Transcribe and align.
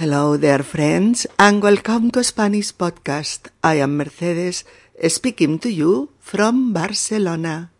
Hello 0.00 0.36
there, 0.36 0.62
friends, 0.62 1.26
and 1.40 1.60
welcome 1.60 2.12
to 2.12 2.22
Spanish 2.22 2.72
Podcast. 2.72 3.48
I 3.64 3.80
am 3.82 3.96
Mercedes, 3.96 4.62
speaking 5.08 5.58
to 5.58 5.72
you 5.72 6.10
from 6.20 6.72
Barcelona. 6.72 7.72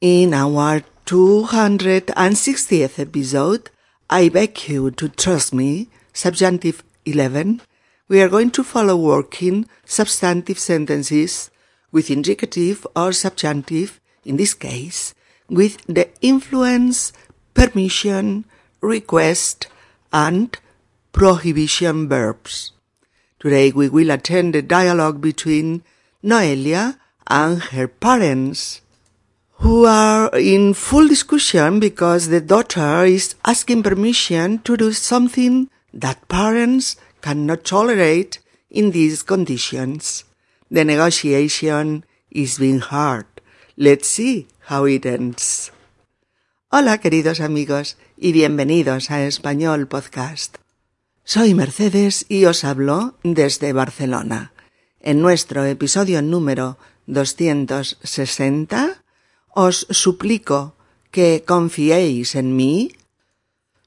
In 0.00 0.32
our 0.32 0.80
260th 1.04 2.98
episode, 2.98 3.68
I 4.08 4.30
beg 4.30 4.70
you 4.70 4.90
to 4.92 5.10
trust 5.10 5.52
me, 5.52 5.88
subjunctive 6.14 6.82
11, 7.04 7.60
we 8.08 8.22
are 8.22 8.30
going 8.30 8.50
to 8.52 8.64
follow 8.64 8.96
working 8.96 9.68
substantive 9.84 10.58
sentences 10.58 11.50
with 11.90 12.10
indicative 12.10 12.86
or 12.96 13.12
subjunctive, 13.12 14.00
in 14.24 14.38
this 14.38 14.54
case, 14.54 15.14
with 15.50 15.76
the 15.84 16.08
influence, 16.22 17.12
permission, 17.52 18.46
request, 18.80 19.66
and 20.10 20.56
prohibition 21.12 22.08
verbs. 22.08 22.72
Today 23.38 23.70
we 23.70 23.88
will 23.88 24.10
attend 24.10 24.54
the 24.54 24.62
dialogue 24.62 25.20
between 25.20 25.82
Noelia 26.24 26.98
and 27.26 27.62
her 27.62 27.86
parents, 27.86 28.80
who 29.58 29.84
are 29.84 30.30
in 30.36 30.74
full 30.74 31.06
discussion 31.08 31.78
because 31.78 32.28
the 32.28 32.40
daughter 32.40 33.04
is 33.04 33.34
asking 33.44 33.82
permission 33.82 34.58
to 34.60 34.76
do 34.76 34.92
something 34.92 35.68
that 35.92 36.28
parents 36.28 36.96
cannot 37.20 37.64
tolerate 37.64 38.38
in 38.70 38.90
these 38.90 39.22
conditions. 39.22 40.24
The 40.70 40.84
negotiation 40.84 42.04
is 42.30 42.58
being 42.58 42.80
hard. 42.80 43.26
Let's 43.76 44.08
see 44.08 44.48
how 44.66 44.86
it 44.86 45.06
ends. 45.06 45.70
Hola 46.70 46.98
queridos 46.98 47.40
amigos 47.40 47.98
y 48.16 48.32
bienvenidos 48.32 49.10
a 49.10 49.26
Español 49.26 49.88
Podcast. 49.88 50.61
Soy 51.24 51.54
Mercedes 51.54 52.26
y 52.28 52.46
os 52.46 52.64
hablo 52.64 53.14
desde 53.22 53.72
Barcelona. 53.72 54.52
En 55.00 55.22
nuestro 55.22 55.64
episodio 55.64 56.20
número 56.20 56.78
260 57.06 59.04
os 59.54 59.86
suplico 59.90 60.74
que 61.12 61.44
confiéis 61.46 62.34
en 62.34 62.56
mí. 62.56 62.90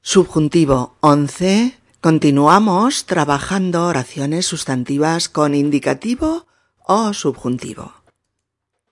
Subjuntivo 0.01 0.95
11. 1.01 1.77
Continuamos 1.99 3.05
trabajando 3.05 3.85
oraciones 3.85 4.45
sustantivas 4.45 5.27
con 5.27 5.55
indicativo 5.55 6.47
o 6.87 7.11
subjuntivo. 7.13 7.93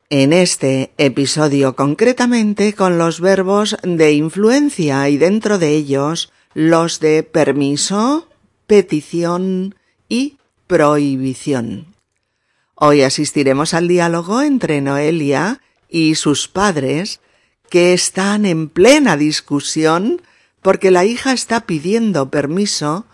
En 0.09 0.33
este 0.33 0.94
episodio 0.97 1.78
concretamente 1.78 2.73
con 2.73 2.97
los 2.97 3.22
verbos 3.22 3.78
de 3.83 4.11
influencia 4.11 5.07
y 5.07 5.17
dentro 5.17 5.59
de 5.59 5.69
ellos 5.69 6.31
los 6.53 7.00
de 7.00 7.23
permiso, 7.23 8.28
petición 8.73 9.75
y 10.09 10.39
prohibición. 10.66 11.93
Hoy 12.73 13.03
asistiremos 13.03 13.75
al 13.75 13.88
diálogo 13.88 14.41
entre 14.41 14.81
Noelia 14.81 15.61
y 15.89 16.16
sus 16.16 16.47
padres, 16.47 17.19
que 17.69 17.94
están 17.94 18.47
en 18.47 18.69
plena 18.69 19.16
discusión 19.16 20.23
porque 20.63 20.89
la 20.89 21.05
hija 21.05 21.33
está 21.33 21.67
pidiendo 21.67 22.31
permiso, 22.31 23.05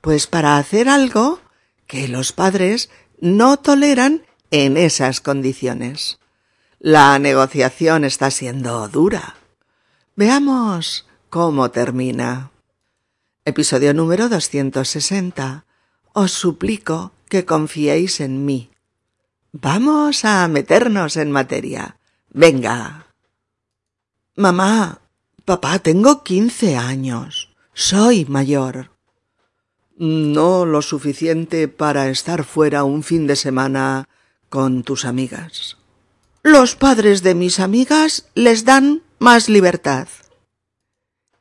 pues 0.00 0.28
para 0.28 0.58
hacer 0.58 0.88
algo 0.88 1.40
que 1.88 2.06
los 2.06 2.30
padres 2.30 2.88
no 3.20 3.56
toleran 3.56 4.22
en 4.52 4.76
esas 4.76 5.20
condiciones. 5.20 6.20
La 6.78 7.18
negociación 7.18 8.04
está 8.04 8.30
siendo 8.30 8.86
dura. 8.86 9.34
Veamos 10.14 11.04
cómo 11.30 11.72
termina. 11.72 12.49
Episodio 13.46 13.94
número 13.94 14.28
260. 14.28 15.64
Os 16.12 16.30
suplico 16.30 17.12
que 17.30 17.46
confiéis 17.46 18.20
en 18.20 18.44
mí. 18.44 18.68
Vamos 19.52 20.26
a 20.26 20.46
meternos 20.46 21.16
en 21.16 21.32
materia. 21.32 21.96
Venga. 22.28 23.06
Mamá, 24.36 25.00
papá, 25.46 25.78
tengo 25.78 26.22
quince 26.22 26.76
años. 26.76 27.48
Soy 27.72 28.26
mayor. 28.26 28.90
No 29.96 30.66
lo 30.66 30.82
suficiente 30.82 31.66
para 31.66 32.10
estar 32.10 32.44
fuera 32.44 32.84
un 32.84 33.02
fin 33.02 33.26
de 33.26 33.36
semana 33.36 34.06
con 34.50 34.82
tus 34.82 35.06
amigas. 35.06 35.78
Los 36.42 36.76
padres 36.76 37.22
de 37.22 37.34
mis 37.34 37.58
amigas 37.58 38.28
les 38.34 38.66
dan 38.66 39.02
más 39.18 39.48
libertad. 39.48 40.08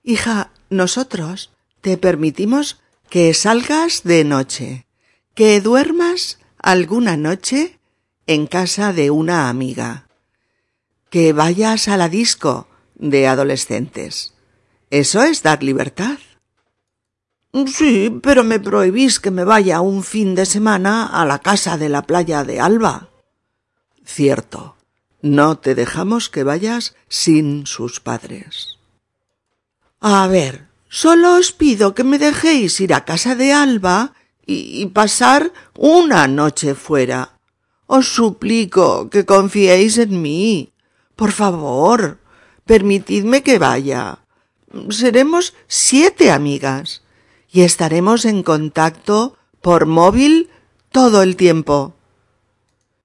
Hija, 0.02 0.52
nosotros 0.70 1.52
te 1.82 1.98
permitimos 1.98 2.82
que 3.10 3.34
salgas 3.34 4.04
de 4.04 4.24
noche, 4.24 4.86
que 5.34 5.62
duermas 5.62 6.40
alguna 6.58 7.18
noche 7.18 7.80
en 8.28 8.46
casa 8.46 8.94
de 8.94 9.10
una 9.10 9.50
amiga, 9.50 10.08
que 11.10 11.34
vayas 11.34 11.88
a 11.88 11.98
la 11.98 12.10
disco 12.10 12.68
de 12.96 13.28
adolescentes. 13.28 14.34
Eso 14.90 15.24
es 15.24 15.42
dar 15.42 15.64
libertad. 15.64 16.20
Sí, 17.66 18.20
pero 18.22 18.44
me 18.44 18.60
prohibís 18.60 19.20
que 19.20 19.32
me 19.32 19.44
vaya 19.44 19.82
un 19.82 20.04
fin 20.04 20.36
de 20.36 20.46
semana 20.46 21.08
a 21.08 21.26
la 21.26 21.40
casa 21.40 21.78
de 21.78 21.90
la 21.90 22.04
playa 22.04 22.44
de 22.44 22.60
Alba. 22.60 23.10
Cierto, 24.06 24.76
no 25.22 25.58
te 25.58 25.74
dejamos 25.74 26.30
que 26.30 26.44
vayas 26.44 26.96
sin 27.08 27.66
sus 27.66 28.00
padres. 28.00 28.78
A 30.00 30.28
ver, 30.28 30.69
Solo 30.90 31.38
os 31.38 31.52
pido 31.52 31.94
que 31.94 32.04
me 32.04 32.18
dejéis 32.18 32.82
ir 32.82 32.94
a 32.96 33.06
casa 33.06 33.36
de 33.36 33.54
Alba 33.54 34.14
y, 34.46 34.88
pasar 34.88 35.54
una 35.78 36.28
noche 36.28 36.74
fuera. 36.74 37.38
Os 37.86 38.08
suplico 38.10 39.10
que 39.12 39.24
confiéis 39.24 40.00
en 40.00 40.20
mí. 40.22 40.74
Por 41.16 41.32
favor, 41.32 42.18
permitidme 42.66 43.44
que 43.44 43.60
vaya. 43.60 44.26
Seremos 44.90 45.54
siete 45.68 46.32
amigas 46.32 47.04
y 47.52 47.62
estaremos 47.62 48.26
en 48.26 48.42
contacto 48.42 49.38
por 49.62 49.86
móvil 49.86 50.50
todo 50.92 51.22
el 51.22 51.36
tiempo. 51.36 51.94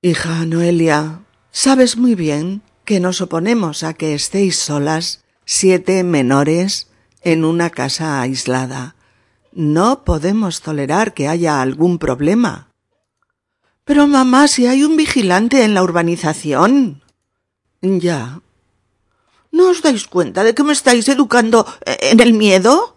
Hija 0.01 0.47
Noelia, 0.47 1.21
sabes 1.51 1.99
muy 1.99 2.15
bien 2.15 2.63
que 2.87 3.01
nos 3.01 3.21
oponemos 3.21 3.83
a 3.83 3.93
que 3.93 4.15
estéis 4.15 4.57
solas 4.57 5.25
siete 5.45 6.03
menores 6.03 6.89
en 7.25 7.45
una 7.45 7.71
casa 7.71 8.21
aislada. 8.21 8.95
No 9.53 10.05
podemos 10.05 10.61
tolerar 10.61 11.15
que 11.15 11.29
haya 11.29 11.61
algún 11.61 11.99
problema. 11.99 12.69
Pero 13.85 14.07
mamá, 14.07 14.49
si 14.49 14.67
hay 14.67 14.85
un 14.85 14.97
vigilante 14.97 15.65
en 15.65 15.75
la 15.75 15.83
urbanización. 15.83 17.03
Ya. 17.83 18.41
¿No 19.51 19.69
os 19.71 19.83
dais 19.83 20.07
cuenta 20.07 20.43
de 20.43 20.55
que 20.55 20.65
me 20.65 20.73
estáis 20.73 21.09
educando 21.09 21.67
en 21.85 22.21
el 22.21 22.33
miedo? 22.33 22.97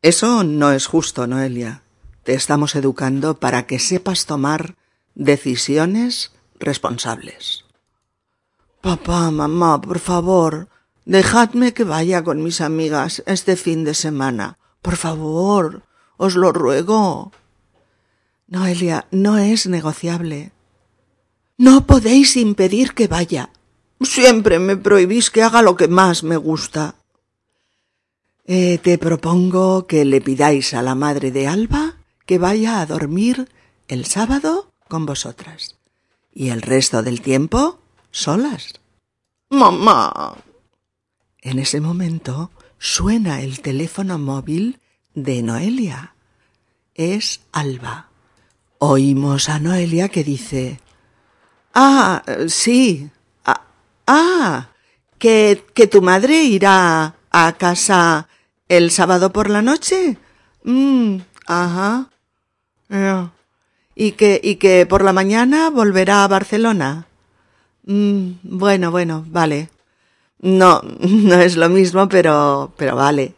Eso 0.00 0.44
no 0.44 0.72
es 0.72 0.86
justo, 0.86 1.26
Noelia. 1.26 1.82
Te 2.22 2.34
estamos 2.34 2.74
educando 2.74 3.38
para 3.38 3.66
que 3.66 3.78
sepas 3.78 4.26
tomar 4.26 4.76
decisiones 5.14 6.32
responsables. 6.58 7.64
Papá, 8.80 9.30
mamá, 9.30 9.80
por 9.80 9.98
favor, 9.98 10.68
Dejadme 11.04 11.74
que 11.74 11.84
vaya 11.84 12.24
con 12.24 12.42
mis 12.42 12.60
amigas 12.60 13.22
este 13.26 13.56
fin 13.56 13.84
de 13.84 13.94
semana. 13.94 14.58
Por 14.80 14.96
favor, 14.96 15.82
os 16.16 16.34
lo 16.34 16.52
ruego. 16.52 17.32
Noelia, 18.46 19.06
no 19.10 19.38
es 19.38 19.66
negociable. 19.66 20.52
No 21.56 21.86
podéis 21.86 22.36
impedir 22.36 22.94
que 22.94 23.06
vaya. 23.06 23.50
Siempre 24.00 24.58
me 24.58 24.76
prohibís 24.76 25.30
que 25.30 25.42
haga 25.42 25.62
lo 25.62 25.76
que 25.76 25.88
más 25.88 26.22
me 26.22 26.36
gusta. 26.36 26.96
Eh, 28.46 28.78
te 28.78 28.98
propongo 28.98 29.86
que 29.86 30.04
le 30.04 30.20
pidáis 30.20 30.74
a 30.74 30.82
la 30.82 30.94
madre 30.94 31.30
de 31.30 31.48
Alba 31.48 31.96
que 32.26 32.38
vaya 32.38 32.80
a 32.80 32.86
dormir 32.86 33.48
el 33.88 34.04
sábado 34.04 34.70
con 34.88 35.06
vosotras 35.06 35.76
y 36.32 36.48
el 36.48 36.60
resto 36.60 37.02
del 37.02 37.20
tiempo 37.20 37.78
solas. 38.10 38.74
Mamá, 39.48 40.36
en 41.44 41.58
ese 41.58 41.80
momento 41.80 42.50
suena 42.78 43.42
el 43.42 43.60
teléfono 43.60 44.18
móvil 44.18 44.80
de 45.14 45.42
Noelia. 45.42 46.14
Es 46.94 47.42
Alba. 47.52 48.08
Oímos 48.78 49.48
a 49.48 49.60
Noelia 49.60 50.08
que 50.08 50.24
dice 50.24 50.80
Ah, 51.74 52.22
sí. 52.48 53.10
Ah, 53.44 53.62
ah 54.06 54.68
que, 55.18 55.64
que 55.74 55.86
tu 55.86 56.02
madre 56.02 56.42
irá 56.42 57.14
a 57.30 57.52
casa 57.52 58.28
el 58.68 58.90
sábado 58.90 59.32
por 59.32 59.50
la 59.50 59.62
noche. 59.62 60.18
Mm, 60.64 61.18
ajá. 61.46 62.10
Y 63.94 64.12
que, 64.12 64.40
y 64.42 64.56
que 64.56 64.86
por 64.86 65.04
la 65.04 65.12
mañana 65.12 65.70
volverá 65.70 66.24
a 66.24 66.28
Barcelona. 66.28 67.06
Mm, 67.84 68.32
bueno, 68.42 68.90
bueno, 68.90 69.24
vale. 69.28 69.68
No, 70.44 70.82
no 71.00 71.40
es 71.40 71.56
lo 71.56 71.70
mismo, 71.70 72.06
pero, 72.06 72.72
pero 72.76 72.94
vale. 72.94 73.34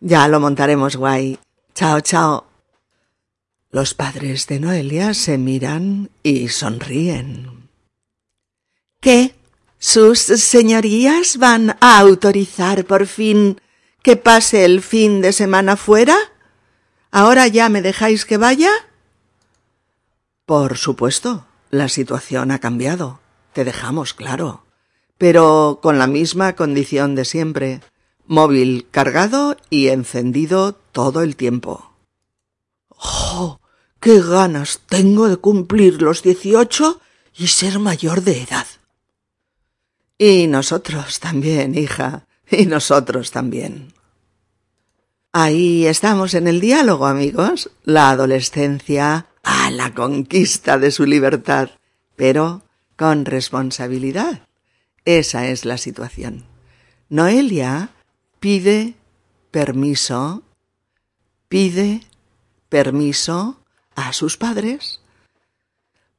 Ya 0.00 0.26
lo 0.26 0.40
montaremos 0.40 0.96
guay. 0.96 1.38
Chao, 1.74 2.00
chao. 2.00 2.44
Los 3.70 3.94
padres 3.94 4.48
de 4.48 4.58
Noelia 4.58 5.14
se 5.14 5.38
miran 5.38 6.10
y 6.24 6.48
sonríen. 6.48 7.68
¿Qué? 9.00 9.36
¿Sus 9.78 10.18
señorías 10.18 11.36
van 11.36 11.76
a 11.80 12.00
autorizar 12.00 12.84
por 12.84 13.06
fin 13.06 13.60
que 14.02 14.16
pase 14.16 14.64
el 14.64 14.82
fin 14.82 15.20
de 15.20 15.32
semana 15.32 15.76
fuera? 15.76 16.16
¿Ahora 17.12 17.46
ya 17.46 17.68
me 17.68 17.80
dejáis 17.80 18.24
que 18.24 18.38
vaya? 18.38 18.70
Por 20.46 20.76
supuesto, 20.76 21.46
la 21.70 21.88
situación 21.88 22.50
ha 22.50 22.58
cambiado. 22.58 23.20
Te 23.52 23.64
dejamos, 23.64 24.14
claro. 24.14 24.64
Pero 25.20 25.80
con 25.82 25.98
la 25.98 26.06
misma 26.06 26.56
condición 26.56 27.14
de 27.14 27.26
siempre. 27.26 27.82
Móvil 28.26 28.88
cargado 28.90 29.54
y 29.68 29.88
encendido 29.88 30.72
todo 30.72 31.20
el 31.20 31.36
tiempo. 31.36 31.92
¡Oh! 32.88 33.60
¡Qué 34.00 34.22
ganas 34.22 34.80
tengo 34.86 35.28
de 35.28 35.36
cumplir 35.36 36.00
los 36.00 36.22
dieciocho 36.22 37.02
y 37.36 37.48
ser 37.48 37.78
mayor 37.78 38.22
de 38.22 38.44
edad! 38.44 38.66
Y 40.16 40.46
nosotros 40.46 41.20
también, 41.20 41.76
hija, 41.76 42.26
y 42.50 42.64
nosotros 42.64 43.30
también. 43.30 43.92
Ahí 45.32 45.86
estamos 45.86 46.32
en 46.32 46.48
el 46.48 46.62
diálogo, 46.62 47.04
amigos. 47.04 47.68
La 47.84 48.08
adolescencia 48.08 49.26
a 49.42 49.70
la 49.70 49.92
conquista 49.92 50.78
de 50.78 50.90
su 50.90 51.04
libertad, 51.04 51.68
pero 52.16 52.62
con 52.96 53.26
responsabilidad. 53.26 54.46
Esa 55.18 55.48
es 55.48 55.64
la 55.64 55.76
situación. 55.76 56.44
Noelia 57.08 57.90
pide 58.38 58.94
permiso, 59.50 60.44
pide 61.48 62.02
permiso 62.68 63.60
a 63.96 64.12
sus 64.12 64.36
padres 64.36 65.00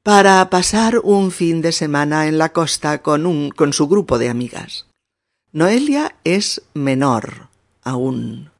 para 0.03 0.49
pasar 0.49 0.99
un 1.03 1.31
fin 1.31 1.61
de 1.61 1.71
semana 1.71 2.27
en 2.27 2.37
la 2.37 2.51
costa 2.51 3.01
con 3.01 3.25
un 3.25 3.51
con 3.51 3.71
su 3.71 3.87
grupo 3.87 4.17
de 4.17 4.27
amigas. 4.27 4.87
Noelia 5.53 6.15
es 6.25 6.61
menor 6.73 7.47
aún. 7.83 8.51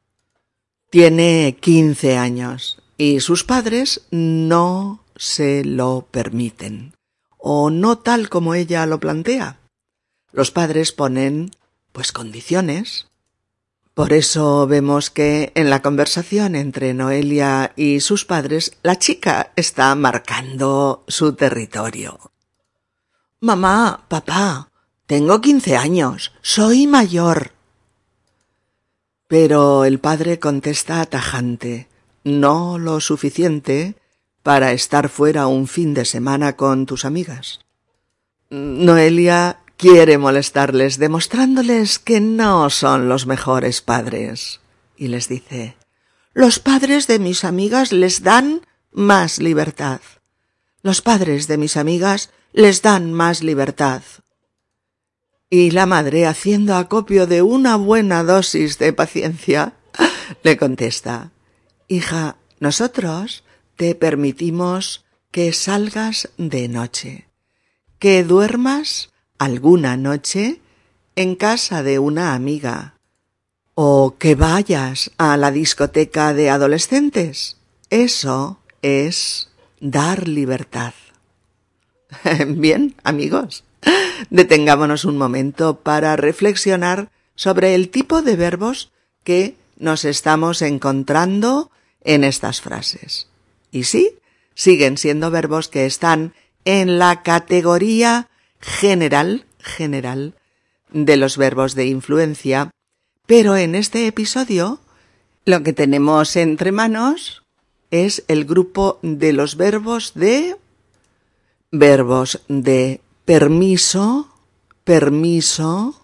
Tiene 0.88 1.58
quince 1.60 2.16
años 2.16 2.78
y 2.96 3.20
sus 3.20 3.44
padres 3.44 4.06
no 4.10 5.04
se 5.14 5.62
lo 5.62 6.06
permiten, 6.10 6.94
o 7.36 7.68
no 7.68 7.98
tal 7.98 8.30
como 8.30 8.54
ella 8.54 8.86
lo 8.86 8.98
plantea. 8.98 9.58
Los 10.32 10.50
padres 10.50 10.92
ponen, 10.92 11.50
pues, 11.92 12.12
condiciones. 12.12 13.08
Por 13.94 14.12
eso 14.12 14.66
vemos 14.66 15.10
que 15.10 15.52
en 15.54 15.68
la 15.68 15.82
conversación 15.82 16.54
entre 16.54 16.94
Noelia 16.94 17.72
y 17.76 18.00
sus 18.00 18.24
padres, 18.24 18.78
la 18.82 18.98
chica 18.98 19.52
está 19.54 19.94
marcando 19.94 21.04
su 21.08 21.34
territorio. 21.34 22.18
Mamá, 23.40 24.06
papá, 24.08 24.70
tengo 25.06 25.40
quince 25.40 25.76
años, 25.76 26.32
soy 26.40 26.86
mayor. 26.86 27.52
Pero 29.28 29.84
el 29.84 29.98
padre 29.98 30.38
contesta 30.38 31.04
tajante 31.06 31.88
no 32.24 32.78
lo 32.78 33.00
suficiente 33.00 33.96
para 34.42 34.72
estar 34.72 35.08
fuera 35.08 35.46
un 35.46 35.66
fin 35.66 35.94
de 35.94 36.04
semana 36.04 36.56
con 36.56 36.86
tus 36.86 37.04
amigas. 37.04 37.60
Noelia 38.50 39.61
quiere 39.82 40.16
molestarles 40.16 40.96
demostrándoles 40.96 41.98
que 41.98 42.20
no 42.20 42.70
son 42.70 43.08
los 43.08 43.26
mejores 43.26 43.80
padres. 43.80 44.60
Y 44.96 45.08
les 45.08 45.28
dice, 45.28 45.74
los 46.34 46.60
padres 46.60 47.08
de 47.08 47.18
mis 47.18 47.42
amigas 47.42 47.90
les 47.90 48.22
dan 48.22 48.64
más 48.92 49.40
libertad. 49.40 50.00
Los 50.82 51.02
padres 51.02 51.48
de 51.48 51.58
mis 51.58 51.76
amigas 51.76 52.30
les 52.52 52.82
dan 52.82 53.12
más 53.12 53.42
libertad. 53.42 54.02
Y 55.50 55.72
la 55.72 55.86
madre, 55.86 56.26
haciendo 56.26 56.76
acopio 56.76 57.26
de 57.26 57.42
una 57.42 57.74
buena 57.74 58.22
dosis 58.22 58.78
de 58.78 58.92
paciencia, 58.92 59.74
le 60.44 60.56
contesta, 60.56 61.32
Hija, 61.88 62.36
nosotros 62.60 63.42
te 63.74 63.96
permitimos 63.96 65.04
que 65.32 65.52
salgas 65.52 66.30
de 66.36 66.68
noche, 66.68 67.26
que 67.98 68.22
duermas 68.22 69.11
alguna 69.44 69.96
noche 69.96 70.60
en 71.16 71.34
casa 71.34 71.82
de 71.82 71.98
una 71.98 72.34
amiga, 72.34 72.94
o 73.74 74.16
que 74.18 74.34
vayas 74.34 75.10
a 75.18 75.36
la 75.36 75.50
discoteca 75.50 76.32
de 76.32 76.48
adolescentes. 76.48 77.56
Eso 77.90 78.60
es 78.82 79.50
dar 79.80 80.28
libertad. 80.28 80.94
Bien, 82.46 82.94
amigos, 83.02 83.64
detengámonos 84.30 85.04
un 85.04 85.18
momento 85.18 85.80
para 85.80 86.16
reflexionar 86.16 87.10
sobre 87.34 87.74
el 87.74 87.88
tipo 87.88 88.22
de 88.22 88.36
verbos 88.36 88.92
que 89.24 89.56
nos 89.76 90.04
estamos 90.04 90.62
encontrando 90.62 91.70
en 92.02 92.22
estas 92.22 92.60
frases. 92.60 93.26
Y 93.72 93.84
sí, 93.84 94.18
siguen 94.54 94.98
siendo 94.98 95.30
verbos 95.30 95.68
que 95.68 95.86
están 95.86 96.34
en 96.64 96.98
la 96.98 97.22
categoría 97.22 98.28
general, 98.62 99.44
general, 99.58 100.34
de 100.90 101.16
los 101.16 101.36
verbos 101.36 101.74
de 101.74 101.86
influencia, 101.86 102.70
pero 103.26 103.56
en 103.56 103.74
este 103.74 104.06
episodio 104.06 104.80
lo 105.44 105.62
que 105.62 105.72
tenemos 105.72 106.36
entre 106.36 106.72
manos 106.72 107.42
es 107.90 108.24
el 108.28 108.44
grupo 108.44 108.98
de 109.02 109.32
los 109.32 109.56
verbos 109.56 110.12
de 110.14 110.56
verbos 111.70 112.42
de 112.48 113.00
permiso, 113.24 114.28
permiso, 114.84 116.00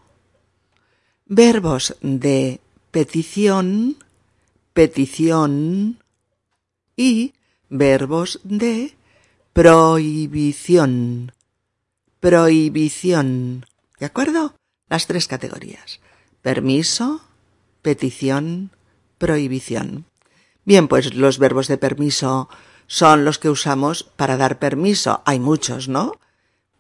verbos 1.26 1.96
de 2.00 2.60
petición, 2.90 3.96
petición 4.72 6.02
y 6.96 7.34
verbos 7.68 8.40
de 8.44 8.94
prohibición, 9.52 11.32
prohibición. 12.20 13.66
¿De 13.98 14.06
acuerdo? 14.06 14.54
Las 14.88 15.06
tres 15.06 15.28
categorías. 15.28 16.00
Permiso, 16.42 17.20
petición, 17.82 18.70
prohibición. 19.18 20.06
Bien, 20.64 20.88
pues 20.88 21.14
los 21.14 21.38
verbos 21.38 21.68
de 21.68 21.78
permiso 21.78 22.48
son 22.86 23.24
los 23.24 23.38
que 23.38 23.50
usamos 23.50 24.02
para 24.02 24.36
dar 24.36 24.58
permiso. 24.58 25.22
Hay 25.24 25.40
muchos, 25.40 25.88
¿no? 25.88 26.12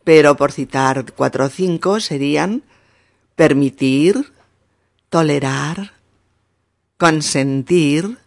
Pero 0.04 0.36
por 0.36 0.52
citar 0.52 1.12
cuatro 1.12 1.46
o 1.46 1.48
cinco 1.48 2.00
serían 2.00 2.62
permitir, 3.36 4.32
tolerar, 5.10 5.92
consentir, 6.96 8.18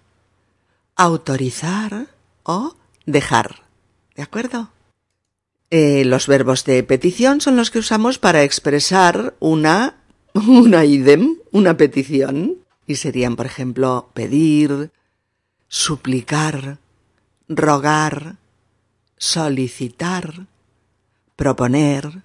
autorizar 0.95 2.07
o 2.43 2.75
dejar. 3.05 3.63
¿De 4.15 4.23
acuerdo? 4.23 4.69
Eh, 5.73 6.03
los 6.03 6.27
verbos 6.27 6.65
de 6.65 6.83
petición 6.83 7.39
son 7.39 7.55
los 7.55 7.71
que 7.71 7.79
usamos 7.79 8.19
para 8.19 8.43
expresar 8.43 9.35
una, 9.39 9.95
una 10.33 10.83
idem, 10.83 11.37
una 11.51 11.77
petición. 11.77 12.57
Y 12.85 12.95
serían, 12.95 13.37
por 13.37 13.45
ejemplo, 13.45 14.09
pedir, 14.13 14.91
suplicar, 15.69 16.79
rogar, 17.47 18.35
solicitar, 19.17 20.47
proponer 21.37 22.21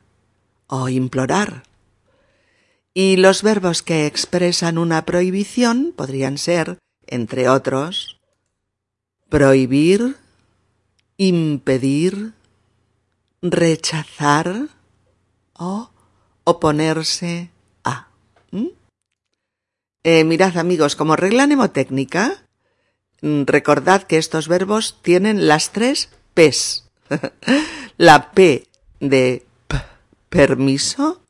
o 0.66 0.88
implorar. 0.88 1.62
Y 2.94 3.16
los 3.16 3.44
verbos 3.44 3.82
que 3.82 4.06
expresan 4.06 4.76
una 4.76 5.04
prohibición 5.04 5.92
podrían 5.94 6.36
ser, 6.36 6.78
entre 7.06 7.48
otros, 7.48 8.18
prohibir, 9.28 10.16
impedir, 11.16 12.32
rechazar 13.50 14.68
o 15.54 15.90
oponerse 16.44 17.50
a. 17.84 18.08
Eh, 20.04 20.24
mirad 20.24 20.56
amigos, 20.56 20.94
como 20.94 21.16
regla 21.16 21.46
mnemotécnica, 21.46 22.44
mm, 23.22 23.42
recordad 23.46 24.04
que 24.04 24.18
estos 24.18 24.46
verbos 24.46 24.98
tienen 25.02 25.48
las 25.48 25.72
tres 25.72 26.10
P's. 26.34 26.88
la 27.96 28.30
P 28.32 28.66
de 29.00 29.44
permiso, 30.28 31.22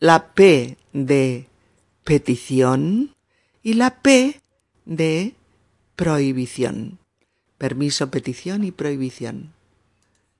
la 0.00 0.34
P 0.34 0.76
de 0.92 1.48
petición 2.04 3.14
y 3.62 3.74
la 3.74 4.02
P 4.02 4.40
de 4.84 5.34
prohibición. 5.96 6.98
Permiso, 7.56 8.10
petición 8.10 8.64
y 8.64 8.70
prohibición. 8.70 9.53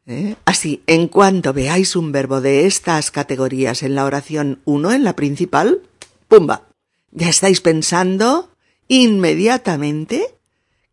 ¿Eh? 0.06 0.36
Así, 0.44 0.82
en 0.86 1.08
cuanto 1.08 1.52
veáis 1.52 1.96
un 1.96 2.12
verbo 2.12 2.40
de 2.40 2.66
estas 2.66 3.10
categorías 3.10 3.82
en 3.82 3.94
la 3.94 4.04
oración 4.04 4.60
1, 4.66 4.92
en 4.92 5.04
la 5.04 5.16
principal, 5.16 5.80
¡pumba! 6.28 6.68
Ya 7.10 7.28
estáis 7.28 7.60
pensando 7.60 8.50
inmediatamente 8.88 10.34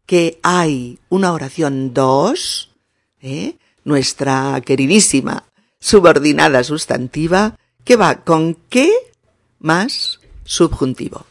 que 0.06 0.40
hay 0.44 1.00
una 1.10 1.34
oración 1.34 1.94
2, 1.94 2.70
¿eh? 3.22 3.56
nuestra 3.84 4.62
queridísima 4.64 5.46
subordinada 5.80 6.64
sustantiva, 6.64 7.58
que 7.84 7.98
va 7.98 8.24
con 8.24 8.56
qué 8.70 8.94
más 9.60 10.20
subjuntivo. 10.44 11.26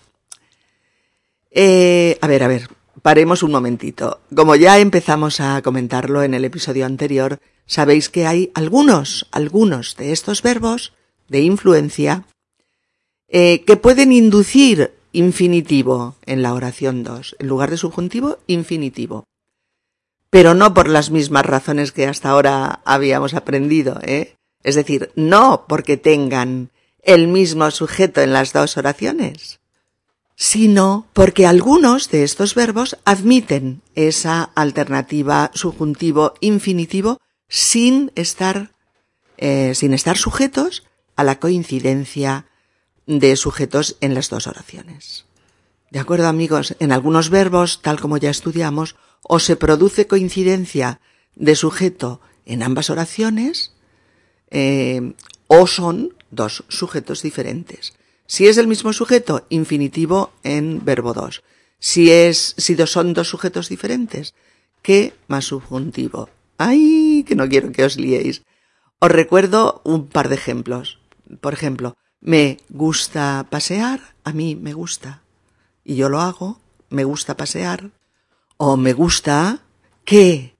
Eh, 1.50 2.18
a 2.20 2.26
ver, 2.26 2.42
a 2.42 2.49
ver, 2.49 2.68
paremos 3.00 3.42
un 3.42 3.52
momentito. 3.52 4.20
Como 4.34 4.56
ya 4.56 4.78
empezamos 4.78 5.40
a 5.40 5.62
comentarlo 5.62 6.22
en 6.22 6.34
el 6.34 6.44
episodio 6.44 6.84
anterior, 6.84 7.40
sabéis 7.70 8.08
que 8.08 8.26
hay 8.26 8.50
algunos, 8.54 9.28
algunos 9.30 9.94
de 9.94 10.10
estos 10.10 10.42
verbos 10.42 10.92
de 11.28 11.42
influencia 11.42 12.24
eh, 13.28 13.62
que 13.64 13.76
pueden 13.76 14.10
inducir 14.10 14.92
infinitivo 15.12 16.16
en 16.26 16.42
la 16.42 16.52
oración 16.52 17.04
2. 17.04 17.36
En 17.38 17.46
lugar 17.46 17.70
de 17.70 17.76
subjuntivo, 17.76 18.38
infinitivo. 18.48 19.22
Pero 20.30 20.54
no 20.54 20.74
por 20.74 20.88
las 20.88 21.12
mismas 21.12 21.46
razones 21.46 21.92
que 21.92 22.08
hasta 22.08 22.30
ahora 22.30 22.80
habíamos 22.84 23.34
aprendido, 23.34 24.00
¿eh? 24.02 24.34
Es 24.64 24.74
decir, 24.74 25.12
no 25.14 25.64
porque 25.68 25.96
tengan 25.96 26.70
el 27.04 27.28
mismo 27.28 27.70
sujeto 27.70 28.20
en 28.20 28.32
las 28.32 28.52
dos 28.52 28.78
oraciones, 28.78 29.60
sino 30.34 31.06
porque 31.12 31.46
algunos 31.46 32.10
de 32.10 32.24
estos 32.24 32.56
verbos 32.56 32.98
admiten 33.04 33.80
esa 33.94 34.50
alternativa 34.56 35.52
subjuntivo 35.54 36.34
infinitivo 36.40 37.20
sin 37.50 38.12
estar, 38.14 38.71
eh, 39.37 39.75
sin 39.75 39.92
estar 39.92 40.16
sujetos 40.16 40.85
a 41.16 41.25
la 41.25 41.38
coincidencia 41.38 42.47
de 43.07 43.37
sujetos 43.37 43.97
en 44.00 44.14
las 44.14 44.30
dos 44.30 44.47
oraciones. 44.47 45.26
De 45.90 45.99
acuerdo, 45.99 46.28
amigos, 46.28 46.76
en 46.78 46.92
algunos 46.92 47.28
verbos, 47.28 47.83
tal 47.83 48.00
como 48.00 48.16
ya 48.16 48.30
estudiamos, 48.30 48.95
o 49.23 49.40
se 49.40 49.57
produce 49.57 50.07
coincidencia 50.07 51.00
de 51.35 51.57
sujeto 51.57 52.21
en 52.47 52.62
ambas 52.62 52.88
oraciones, 52.88 53.75
eh, 54.50 55.14
o 55.49 55.66
son 55.66 56.14
dos 56.30 56.64
sujetos 56.69 57.23
diferentes. 57.23 57.95
Si 58.26 58.47
es 58.47 58.59
el 58.59 58.69
mismo 58.69 58.92
sujeto, 58.92 59.45
infinitivo 59.49 60.33
en 60.45 60.85
verbo 60.85 61.12
2. 61.14 61.42
Si 61.80 62.12
es, 62.12 62.54
si 62.57 62.76
son 62.87 63.12
dos 63.12 63.28
sujetos 63.28 63.69
diferentes, 63.69 64.35
¿qué 64.83 65.14
más 65.26 65.47
subjuntivo? 65.47 66.30
¡Ay! 66.60 67.24
que 67.26 67.36
no 67.36 67.48
quiero 67.48 67.72
que 67.72 67.84
os 67.84 67.96
liéis. 67.96 68.42
Os 68.98 69.10
recuerdo 69.10 69.80
un 69.82 70.08
par 70.08 70.28
de 70.28 70.34
ejemplos. 70.34 71.00
Por 71.40 71.54
ejemplo, 71.54 71.96
me 72.20 72.58
gusta 72.68 73.46
pasear, 73.48 74.14
a 74.24 74.32
mí 74.32 74.56
me 74.56 74.74
gusta. 74.74 75.22
Y 75.84 75.96
yo 75.96 76.10
lo 76.10 76.20
hago, 76.20 76.60
me 76.90 77.04
gusta 77.04 77.34
pasear. 77.34 77.90
O 78.58 78.76
me 78.76 78.92
gusta 78.92 79.60
que 80.04 80.54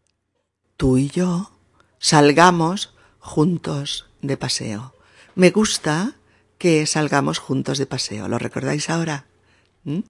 tú 0.79 0.97
y 0.97 1.09
yo 1.11 1.53
salgamos 1.99 2.95
juntos 3.19 4.09
de 4.23 4.39
paseo. 4.39 4.95
Me 5.35 5.51
gusta 5.51 6.15
que 6.57 6.87
salgamos 6.87 7.39
juntos 7.39 7.77
de 7.77 7.85
paseo. 7.85 8.27
¿Lo 8.27 8.39
recordáis 8.39 8.89
ahora? 8.89 9.27
¿Mm? 9.85 10.01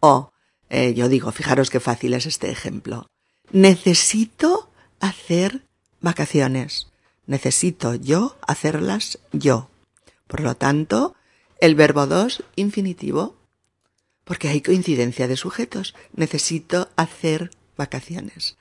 O, 0.00 0.32
eh, 0.70 0.92
yo 0.94 1.08
digo, 1.08 1.30
fijaros 1.30 1.70
qué 1.70 1.78
fácil 1.78 2.14
es 2.14 2.26
este 2.26 2.50
ejemplo. 2.50 3.06
Necesito 3.52 4.65
hacer 5.00 5.64
vacaciones. 6.00 6.88
Necesito 7.26 7.94
yo 7.94 8.36
hacerlas 8.46 9.18
yo. 9.32 9.68
Por 10.26 10.40
lo 10.40 10.56
tanto, 10.56 11.14
el 11.60 11.74
verbo 11.74 12.06
2, 12.06 12.44
infinitivo, 12.56 13.36
porque 14.24 14.48
hay 14.48 14.60
coincidencia 14.60 15.28
de 15.28 15.36
sujetos. 15.36 15.94
Necesito 16.14 16.88
hacer 16.96 17.50
vacaciones. 17.76 18.56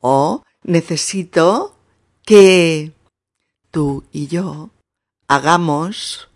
O 0.00 0.42
necesito 0.62 1.76
que 2.24 2.92
tú 3.70 4.04
y 4.12 4.26
yo 4.26 4.70
hagamos, 5.28 6.28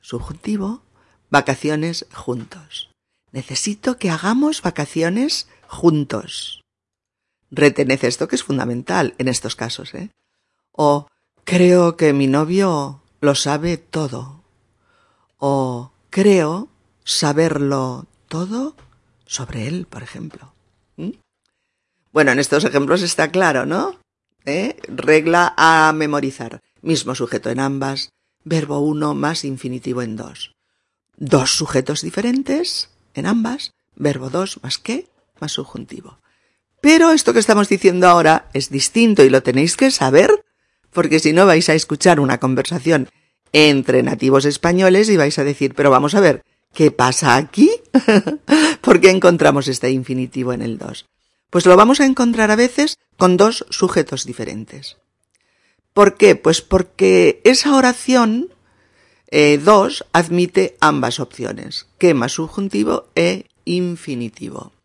subjuntivo, 0.00 0.82
vacaciones 1.30 2.06
juntos. 2.14 2.90
Necesito 3.32 3.98
que 3.98 4.10
hagamos 4.10 4.62
vacaciones 4.62 5.48
juntos. 5.68 6.62
Retened 7.56 8.04
esto 8.04 8.28
que 8.28 8.36
es 8.36 8.44
fundamental 8.44 9.14
en 9.16 9.28
estos 9.28 9.56
casos, 9.56 9.94
¿eh? 9.94 10.10
O 10.72 11.08
creo 11.44 11.96
que 11.96 12.12
mi 12.12 12.26
novio 12.26 13.00
lo 13.20 13.34
sabe 13.34 13.78
todo. 13.78 14.44
O 15.38 15.90
creo 16.10 16.68
saberlo 17.04 18.06
todo 18.28 18.76
sobre 19.24 19.68
él, 19.68 19.86
por 19.86 20.02
ejemplo. 20.02 20.52
Bueno, 22.12 22.32
en 22.32 22.38
estos 22.38 22.64
ejemplos 22.64 23.02
está 23.02 23.30
claro, 23.30 23.64
¿no? 23.64 23.98
¿Eh? 24.44 24.76
Regla 24.88 25.54
a 25.56 25.92
memorizar. 25.94 26.62
Mismo 26.82 27.14
sujeto 27.14 27.50
en 27.50 27.60
ambas, 27.60 28.10
verbo 28.44 28.80
uno 28.80 29.14
más 29.14 29.44
infinitivo 29.44 30.02
en 30.02 30.16
dos. 30.16 30.54
Dos 31.16 31.56
sujetos 31.56 32.02
diferentes 32.02 32.90
en 33.14 33.26
ambas, 33.26 33.72
verbo 33.94 34.28
dos 34.28 34.62
más 34.62 34.78
qué 34.78 35.08
más 35.40 35.52
subjuntivo. 35.52 36.18
Pero 36.86 37.10
esto 37.10 37.32
que 37.32 37.40
estamos 37.40 37.68
diciendo 37.68 38.06
ahora 38.06 38.48
es 38.52 38.70
distinto 38.70 39.24
y 39.24 39.28
lo 39.28 39.42
tenéis 39.42 39.76
que 39.76 39.90
saber 39.90 40.30
porque 40.92 41.18
si 41.18 41.32
no 41.32 41.44
vais 41.44 41.68
a 41.68 41.74
escuchar 41.74 42.20
una 42.20 42.38
conversación 42.38 43.08
entre 43.52 44.04
nativos 44.04 44.44
españoles 44.44 45.08
y 45.08 45.16
vais 45.16 45.36
a 45.40 45.42
decir, 45.42 45.74
pero 45.74 45.90
vamos 45.90 46.14
a 46.14 46.20
ver, 46.20 46.44
¿qué 46.72 46.92
pasa 46.92 47.34
aquí? 47.34 47.72
¿Por 48.82 49.00
qué 49.00 49.10
encontramos 49.10 49.66
este 49.66 49.90
infinitivo 49.90 50.52
en 50.52 50.62
el 50.62 50.78
2? 50.78 51.06
Pues 51.50 51.66
lo 51.66 51.76
vamos 51.76 51.98
a 51.98 52.06
encontrar 52.06 52.52
a 52.52 52.56
veces 52.56 52.98
con 53.16 53.36
dos 53.36 53.66
sujetos 53.68 54.24
diferentes. 54.24 54.96
¿Por 55.92 56.16
qué? 56.16 56.36
Pues 56.36 56.62
porque 56.62 57.40
esa 57.42 57.74
oración 57.74 58.50
2 59.32 59.32
eh, 59.32 60.04
admite 60.12 60.76
ambas 60.78 61.18
opciones, 61.18 61.88
que 61.98 62.14
más 62.14 62.34
subjuntivo 62.34 63.08
e 63.16 63.46
infinitivo. 63.64 64.75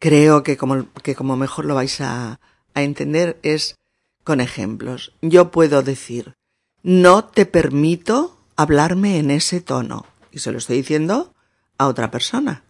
Creo 0.00 0.42
que 0.42 0.56
como, 0.56 0.92
que 1.04 1.14
como 1.14 1.36
mejor 1.36 1.66
lo 1.66 1.76
vais 1.76 2.00
a, 2.00 2.40
a 2.74 2.82
entender 2.82 3.38
es 3.42 3.76
con 4.24 4.40
ejemplos. 4.40 5.12
Yo 5.22 5.52
puedo 5.52 5.82
decir, 5.82 6.34
no 6.82 7.24
te 7.24 7.46
permito 7.46 8.36
hablarme 8.56 9.18
en 9.18 9.30
ese 9.30 9.60
tono. 9.60 10.06
Y 10.32 10.40
se 10.40 10.50
lo 10.50 10.58
estoy 10.58 10.78
diciendo 10.78 11.32
a 11.78 11.86
otra 11.86 12.10
persona. 12.10 12.64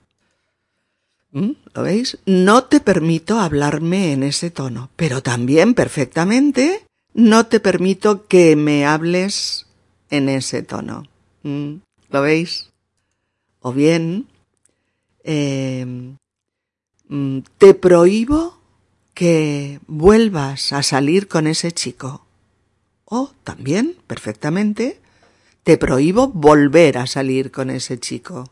¿Mm? 1.33 1.53
¿Lo 1.75 1.83
veis? 1.83 2.19
No 2.27 2.65
te 2.65 2.81
permito 2.81 3.39
hablarme 3.39 4.13
en 4.13 4.23
ese 4.23 4.51
tono. 4.51 4.91
Pero 4.97 5.23
también 5.23 5.75
perfectamente 5.75 6.85
no 7.15 7.47
te 7.47 7.61
permito 7.61 8.27
que 8.27 8.57
me 8.57 8.87
hables 8.87 9.67
en 10.11 10.29
ese 10.29 10.63
tono. 10.63 11.05
¿Mm? 11.43 11.77
¿Lo 12.11 12.23
veis? 12.23 12.71
O 13.61 13.73
bien, 13.73 14.27
eh, 15.23 16.17
te 17.59 17.75
prohíbo 17.75 18.59
que 19.15 19.81
vuelvas 19.87 20.73
a 20.73 20.83
salir 20.83 21.27
con 21.29 21.47
ese 21.47 21.73
chico. 21.73 22.25
O 23.05 23.33
también, 23.43 23.97
perfectamente, 24.07 25.01
te 25.65 25.77
prohíbo 25.77 26.29
volver 26.29 26.99
a 26.99 27.07
salir 27.07 27.51
con 27.51 27.71
ese 27.71 27.99
chico. 27.99 28.49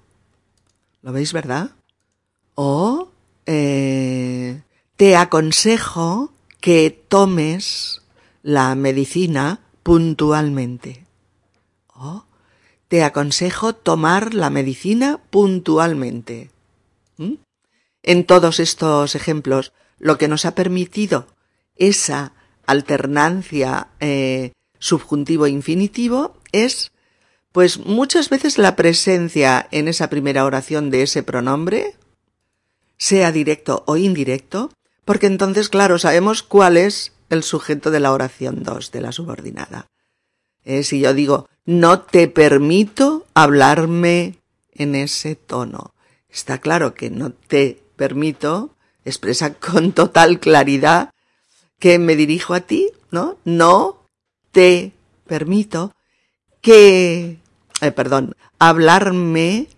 ¿Lo 1.03 1.13
veis, 1.13 1.33
verdad? 1.33 1.71
O 2.55 3.11
eh, 3.47 4.63
te 4.97 5.17
aconsejo 5.17 6.33
que 6.61 6.91
tomes 6.91 8.03
la 8.43 8.75
medicina 8.75 9.61
puntualmente. 9.85 11.07
O 11.95 12.25
te 12.89 13.05
aconsejo 13.05 13.75
tomar 13.75 14.35
la 14.35 14.51
medicina 14.51 15.21
puntualmente. 15.31 16.51
¿Mm? 17.17 17.35
En 18.09 18.25
todos 18.25 18.59
estos 18.59 19.15
ejemplos 19.15 19.75
lo 19.99 20.17
que 20.17 20.29
nos 20.29 20.47
ha 20.47 20.55
permitido 20.55 21.27
esa 21.77 22.33
alternancia 22.65 23.89
eh, 24.01 24.53
subjuntivo-infinitivo 24.79 26.35
es, 26.53 26.91
pues 27.53 27.79
muchas 27.81 28.31
veces 28.31 28.57
la 28.57 28.77
presencia 28.77 29.69
en 29.73 29.89
esa 29.89 30.09
primera 30.09 30.47
oración 30.47 30.89
de 30.89 31.03
ese 31.03 31.23
pronombre, 31.23 31.97
sea 32.97 33.31
directo 33.31 33.85
o 33.87 33.99
indirecto, 33.99 34.73
porque 35.05 35.27
entonces, 35.27 35.69
claro, 35.69 35.99
sabemos 35.99 36.43
cuál 36.43 36.79
es 36.79 37.13
el 37.29 37.43
sujeto 37.43 37.91
de 37.91 38.01
la 38.01 38.13
oración 38.13 38.63
2 38.63 38.91
de 38.91 39.03
la 39.03 39.13
subordinada. 39.13 39.87
Eh, 40.65 40.83
si 40.83 41.01
yo 41.01 41.13
digo, 41.13 41.51
no 41.67 42.01
te 42.01 42.27
permito 42.29 43.27
hablarme 43.35 44.39
en 44.73 44.95
ese 44.95 45.35
tono, 45.35 45.93
está 46.31 46.57
claro 46.57 46.95
que 46.95 47.11
no 47.11 47.33
te 47.33 47.83
permito 47.99 48.75
expresa 49.05 49.55
con 49.67 49.93
total 49.93 50.41
claridad 50.41 51.11
que 51.79 51.99
me 51.99 52.17
dirijo 52.17 52.55
a 52.55 52.61
ti, 52.61 52.91
¿no? 53.11 53.37
No 53.45 54.07
te 54.51 54.93
permito 55.27 55.93
que, 56.63 57.39
eh, 57.83 57.93
perdón, 57.93 58.35
hablarme 58.59 59.69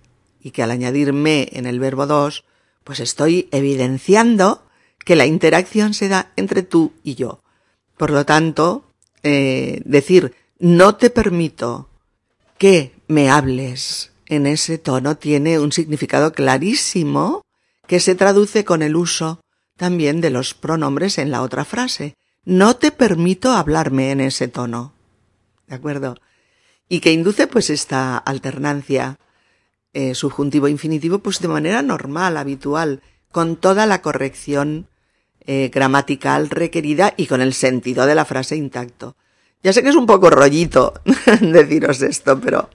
y 0.40 0.52
que 0.52 0.62
al 0.62 0.70
añadirme 0.70 1.48
en 1.52 1.66
el 1.66 1.80
verbo 1.80 2.06
dos, 2.06 2.44
pues 2.84 3.00
estoy 3.00 3.48
evidenciando 3.50 4.62
que 5.04 5.16
la 5.16 5.26
interacción 5.26 5.92
se 5.92 6.08
da 6.08 6.32
entre 6.36 6.62
tú 6.62 6.92
y 7.02 7.16
yo. 7.16 7.42
Por 7.98 8.10
lo 8.10 8.24
tanto, 8.24 8.84
eh, 9.22 9.82
decir 9.84 10.34
no 10.58 10.96
te 10.96 11.10
permito 11.10 11.88
que 12.58 12.92
me 13.08 13.30
hables 13.30 14.12
en 14.26 14.46
ese 14.46 14.78
tono 14.78 15.16
tiene 15.16 15.58
un 15.58 15.72
significado 15.72 16.32
clarísimo 16.32 17.42
que 17.90 17.98
se 17.98 18.14
traduce 18.14 18.64
con 18.64 18.82
el 18.82 18.94
uso 18.94 19.40
también 19.76 20.20
de 20.20 20.30
los 20.30 20.54
pronombres 20.54 21.18
en 21.18 21.32
la 21.32 21.42
otra 21.42 21.64
frase. 21.64 22.14
No 22.44 22.76
te 22.76 22.92
permito 22.92 23.50
hablarme 23.50 24.12
en 24.12 24.20
ese 24.20 24.46
tono. 24.46 24.92
¿De 25.66 25.74
acuerdo? 25.74 26.14
Y 26.88 27.00
que 27.00 27.10
induce 27.10 27.48
pues 27.48 27.68
esta 27.68 28.16
alternancia 28.16 29.18
eh, 29.92 30.14
subjuntivo 30.14 30.68
infinitivo 30.68 31.18
pues 31.18 31.40
de 31.40 31.48
manera 31.48 31.82
normal, 31.82 32.36
habitual, 32.36 33.02
con 33.32 33.56
toda 33.56 33.86
la 33.86 34.02
corrección 34.02 34.86
eh, 35.40 35.68
gramatical 35.74 36.48
requerida 36.48 37.14
y 37.16 37.26
con 37.26 37.40
el 37.40 37.54
sentido 37.54 38.06
de 38.06 38.14
la 38.14 38.24
frase 38.24 38.54
intacto. 38.54 39.16
Ya 39.64 39.72
sé 39.72 39.82
que 39.82 39.88
es 39.88 39.96
un 39.96 40.06
poco 40.06 40.30
rollito 40.30 40.94
deciros 41.40 42.02
esto, 42.02 42.40
pero 42.40 42.70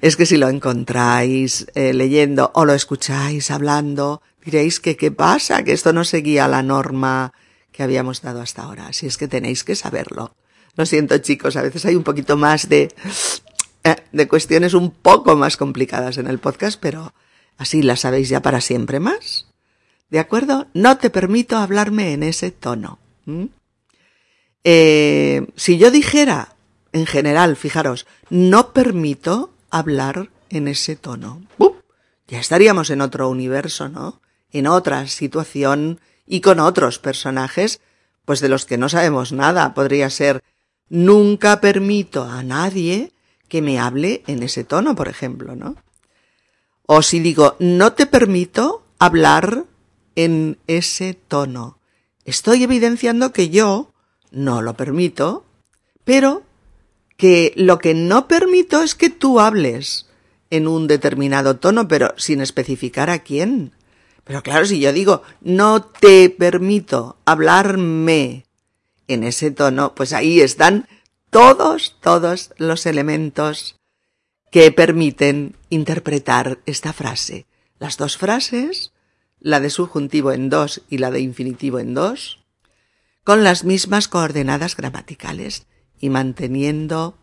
es 0.00 0.16
que 0.16 0.26
si 0.26 0.36
lo 0.36 0.48
encontráis 0.48 1.68
eh, 1.76 1.94
leyendo 1.94 2.50
o 2.54 2.64
lo 2.64 2.72
escucháis 2.72 3.52
hablando, 3.52 4.20
diréis 4.44 4.80
que 4.80 4.96
qué 4.96 5.10
pasa, 5.10 5.64
que 5.64 5.72
esto 5.72 5.92
no 5.92 6.04
seguía 6.04 6.48
la 6.48 6.62
norma 6.62 7.32
que 7.72 7.82
habíamos 7.82 8.22
dado 8.22 8.40
hasta 8.40 8.62
ahora. 8.62 8.88
Así 8.88 9.06
es 9.06 9.16
que 9.16 9.28
tenéis 9.28 9.64
que 9.64 9.74
saberlo. 9.74 10.34
Lo 10.76 10.86
siento 10.86 11.18
chicos, 11.18 11.56
a 11.56 11.62
veces 11.62 11.84
hay 11.84 11.96
un 11.96 12.02
poquito 12.02 12.36
más 12.36 12.68
de 12.68 12.88
eh, 13.84 13.96
de 14.12 14.28
cuestiones 14.28 14.74
un 14.74 14.90
poco 14.90 15.34
más 15.34 15.56
complicadas 15.56 16.16
en 16.18 16.28
el 16.28 16.38
podcast, 16.38 16.78
pero 16.80 17.12
así 17.58 17.82
las 17.82 18.00
sabéis 18.00 18.28
ya 18.28 18.40
para 18.40 18.60
siempre 18.60 19.00
más. 19.00 19.46
¿De 20.08 20.18
acuerdo? 20.18 20.66
No 20.72 20.98
te 20.98 21.10
permito 21.10 21.56
hablarme 21.56 22.12
en 22.12 22.22
ese 22.22 22.50
tono. 22.50 22.98
Eh, 24.62 25.46
si 25.56 25.78
yo 25.78 25.90
dijera, 25.90 26.54
en 26.92 27.06
general, 27.06 27.56
fijaros, 27.56 28.06
no 28.30 28.72
permito 28.72 29.52
hablar 29.70 30.28
en 30.50 30.68
ese 30.68 30.96
tono, 30.96 31.42
ya 32.28 32.38
estaríamos 32.38 32.90
en 32.90 33.00
otro 33.00 33.28
universo, 33.28 33.88
¿no? 33.88 34.21
En 34.52 34.66
otra 34.66 35.06
situación 35.08 36.00
y 36.26 36.40
con 36.40 36.60
otros 36.60 36.98
personajes, 36.98 37.80
pues 38.24 38.40
de 38.40 38.48
los 38.48 38.66
que 38.66 38.78
no 38.78 38.88
sabemos 38.88 39.32
nada. 39.32 39.74
Podría 39.74 40.10
ser, 40.10 40.42
nunca 40.88 41.60
permito 41.60 42.24
a 42.24 42.42
nadie 42.42 43.12
que 43.48 43.62
me 43.62 43.78
hable 43.78 44.22
en 44.26 44.42
ese 44.42 44.64
tono, 44.64 44.94
por 44.94 45.08
ejemplo, 45.08 45.56
¿no? 45.56 45.76
O 46.86 47.02
si 47.02 47.20
digo, 47.20 47.56
no 47.58 47.92
te 47.92 48.06
permito 48.06 48.84
hablar 48.98 49.64
en 50.14 50.58
ese 50.66 51.14
tono. 51.14 51.78
Estoy 52.24 52.62
evidenciando 52.62 53.32
que 53.32 53.48
yo 53.50 53.92
no 54.30 54.62
lo 54.62 54.74
permito, 54.74 55.44
pero 56.04 56.42
que 57.16 57.52
lo 57.56 57.78
que 57.78 57.94
no 57.94 58.28
permito 58.28 58.82
es 58.82 58.94
que 58.94 59.10
tú 59.10 59.40
hables 59.40 60.06
en 60.50 60.68
un 60.68 60.86
determinado 60.86 61.56
tono, 61.56 61.88
pero 61.88 62.14
sin 62.16 62.40
especificar 62.40 63.10
a 63.10 63.20
quién. 63.20 63.72
Pero 64.24 64.42
claro, 64.42 64.66
si 64.66 64.80
yo 64.80 64.92
digo, 64.92 65.22
no 65.40 65.82
te 65.82 66.30
permito 66.30 67.16
hablarme 67.24 68.46
en 69.08 69.24
ese 69.24 69.50
tono, 69.50 69.94
pues 69.94 70.12
ahí 70.12 70.40
están 70.40 70.88
todos, 71.30 71.96
todos 72.00 72.52
los 72.58 72.86
elementos 72.86 73.76
que 74.50 74.70
permiten 74.70 75.56
interpretar 75.70 76.60
esta 76.66 76.92
frase. 76.92 77.46
Las 77.78 77.96
dos 77.96 78.16
frases, 78.16 78.92
la 79.40 79.58
de 79.58 79.70
subjuntivo 79.70 80.30
en 80.30 80.50
dos 80.50 80.82
y 80.88 80.98
la 80.98 81.10
de 81.10 81.20
infinitivo 81.20 81.78
en 81.78 81.94
dos, 81.94 82.38
con 83.24 83.44
las 83.44 83.64
mismas 83.64 84.08
coordenadas 84.08 84.76
gramaticales 84.76 85.66
y 85.98 86.10
manteniendo 86.10 87.16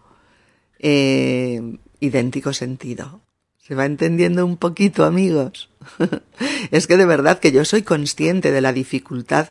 eh, 0.80 1.78
idéntico 2.00 2.54
sentido. 2.54 3.22
¿Se 3.70 3.76
va 3.76 3.86
entendiendo 3.86 4.48
un 4.48 4.58
poquito, 4.58 5.06
amigos? 5.06 5.70
es 6.72 6.88
que 6.88 6.98
de 6.98 7.06
verdad 7.06 7.38
que 7.38 7.52
yo 7.52 7.64
soy 7.66 7.84
consciente 7.84 8.52
de 8.52 8.62
la 8.62 8.74
dificultad 8.74 9.50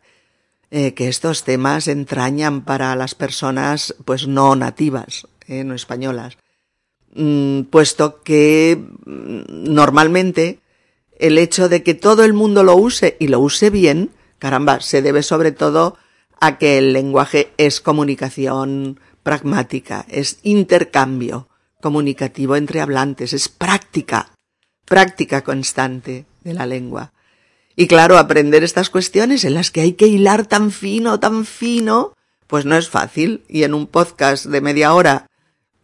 eh, 0.72 0.92
que 0.92 1.06
estos 1.06 1.44
temas 1.44 1.86
entrañan 1.86 2.64
para 2.64 2.96
las 2.96 3.14
personas 3.14 3.94
pues 4.04 4.26
no 4.26 4.56
nativas, 4.56 5.28
eh, 5.46 5.62
no 5.62 5.72
españolas, 5.72 6.36
mm, 7.14 7.62
puesto 7.70 8.20
que 8.24 8.76
mm, 9.06 9.72
normalmente 9.72 10.58
el 11.20 11.38
hecho 11.38 11.68
de 11.68 11.84
que 11.84 11.94
todo 11.94 12.24
el 12.24 12.32
mundo 12.32 12.64
lo 12.64 12.74
use 12.74 13.16
y 13.20 13.28
lo 13.28 13.38
use 13.38 13.70
bien, 13.70 14.10
caramba, 14.40 14.80
se 14.80 15.00
debe 15.00 15.22
sobre 15.22 15.52
todo 15.52 15.96
a 16.40 16.58
que 16.58 16.78
el 16.78 16.92
lenguaje 16.92 17.52
es 17.56 17.80
comunicación 17.80 18.98
pragmática, 19.22 20.06
es 20.08 20.40
intercambio 20.42 21.47
comunicativo 21.80 22.56
entre 22.56 22.80
hablantes, 22.80 23.32
es 23.32 23.48
práctica, 23.48 24.30
práctica 24.84 25.42
constante 25.42 26.26
de 26.42 26.54
la 26.54 26.66
lengua. 26.66 27.12
Y 27.76 27.86
claro, 27.86 28.18
aprender 28.18 28.64
estas 28.64 28.90
cuestiones 28.90 29.44
en 29.44 29.54
las 29.54 29.70
que 29.70 29.82
hay 29.82 29.92
que 29.92 30.08
hilar 30.08 30.46
tan 30.46 30.72
fino, 30.72 31.20
tan 31.20 31.44
fino, 31.44 32.12
pues 32.48 32.64
no 32.64 32.76
es 32.76 32.88
fácil. 32.88 33.44
Y 33.48 33.62
en 33.62 33.74
un 33.74 33.86
podcast 33.86 34.46
de 34.46 34.60
media 34.60 34.92
hora, 34.94 35.28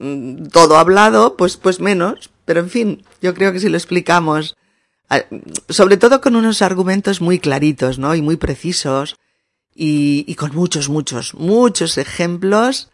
mm, 0.00 0.46
todo 0.46 0.78
hablado, 0.78 1.36
pues, 1.36 1.56
pues 1.56 1.78
menos. 1.78 2.30
Pero 2.44 2.60
en 2.60 2.70
fin, 2.70 3.04
yo 3.22 3.32
creo 3.34 3.52
que 3.52 3.60
si 3.60 3.68
lo 3.68 3.76
explicamos, 3.76 4.56
sobre 5.68 5.96
todo 5.96 6.20
con 6.20 6.34
unos 6.34 6.62
argumentos 6.62 7.20
muy 7.20 7.38
claritos, 7.38 7.98
¿no? 8.00 8.14
Y 8.16 8.22
muy 8.22 8.36
precisos, 8.36 9.16
y, 9.74 10.24
y 10.26 10.34
con 10.34 10.54
muchos, 10.54 10.88
muchos, 10.88 11.34
muchos 11.34 11.98
ejemplos, 11.98 12.90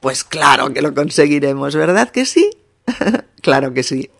pues 0.00 0.24
claro 0.24 0.72
que 0.72 0.82
lo 0.82 0.94
conseguiremos, 0.94 1.74
¿verdad 1.76 2.10
que 2.10 2.26
sí? 2.26 2.50
claro 3.42 3.72
que 3.74 3.82
sí. 3.82 4.10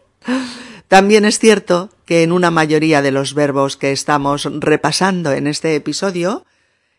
También 0.89 1.25
es 1.25 1.39
cierto 1.39 1.91
que 2.05 2.23
en 2.23 2.33
una 2.33 2.51
mayoría 2.51 3.01
de 3.03 3.13
los 3.13 3.35
verbos 3.35 3.77
que 3.77 3.93
estamos 3.93 4.49
repasando 4.61 5.33
en 5.33 5.47
este 5.47 5.77
episodio, 5.77 6.45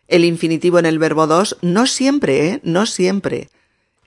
el 0.07 0.25
infinitivo 0.25 0.79
en 0.79 0.85
el 0.85 0.99
verbo 0.99 1.27
2 1.27 1.57
no 1.61 1.87
siempre, 1.87 2.47
¿eh? 2.47 2.59
no 2.63 2.85
siempre 2.85 3.49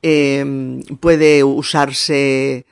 em, 0.03 0.83
puede 1.01 1.45
usarse 1.45 2.65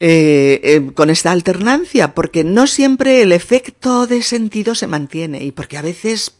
eh, 0.00 0.60
em, 0.64 0.92
con 0.92 1.10
esta 1.10 1.30
alternancia, 1.30 2.12
porque 2.12 2.42
no 2.42 2.66
siempre 2.66 3.22
el 3.22 3.30
efecto 3.30 4.08
de 4.08 4.22
sentido 4.22 4.74
se 4.74 4.88
mantiene 4.88 5.44
y 5.44 5.52
porque 5.52 5.78
a 5.78 5.82
veces 5.82 6.34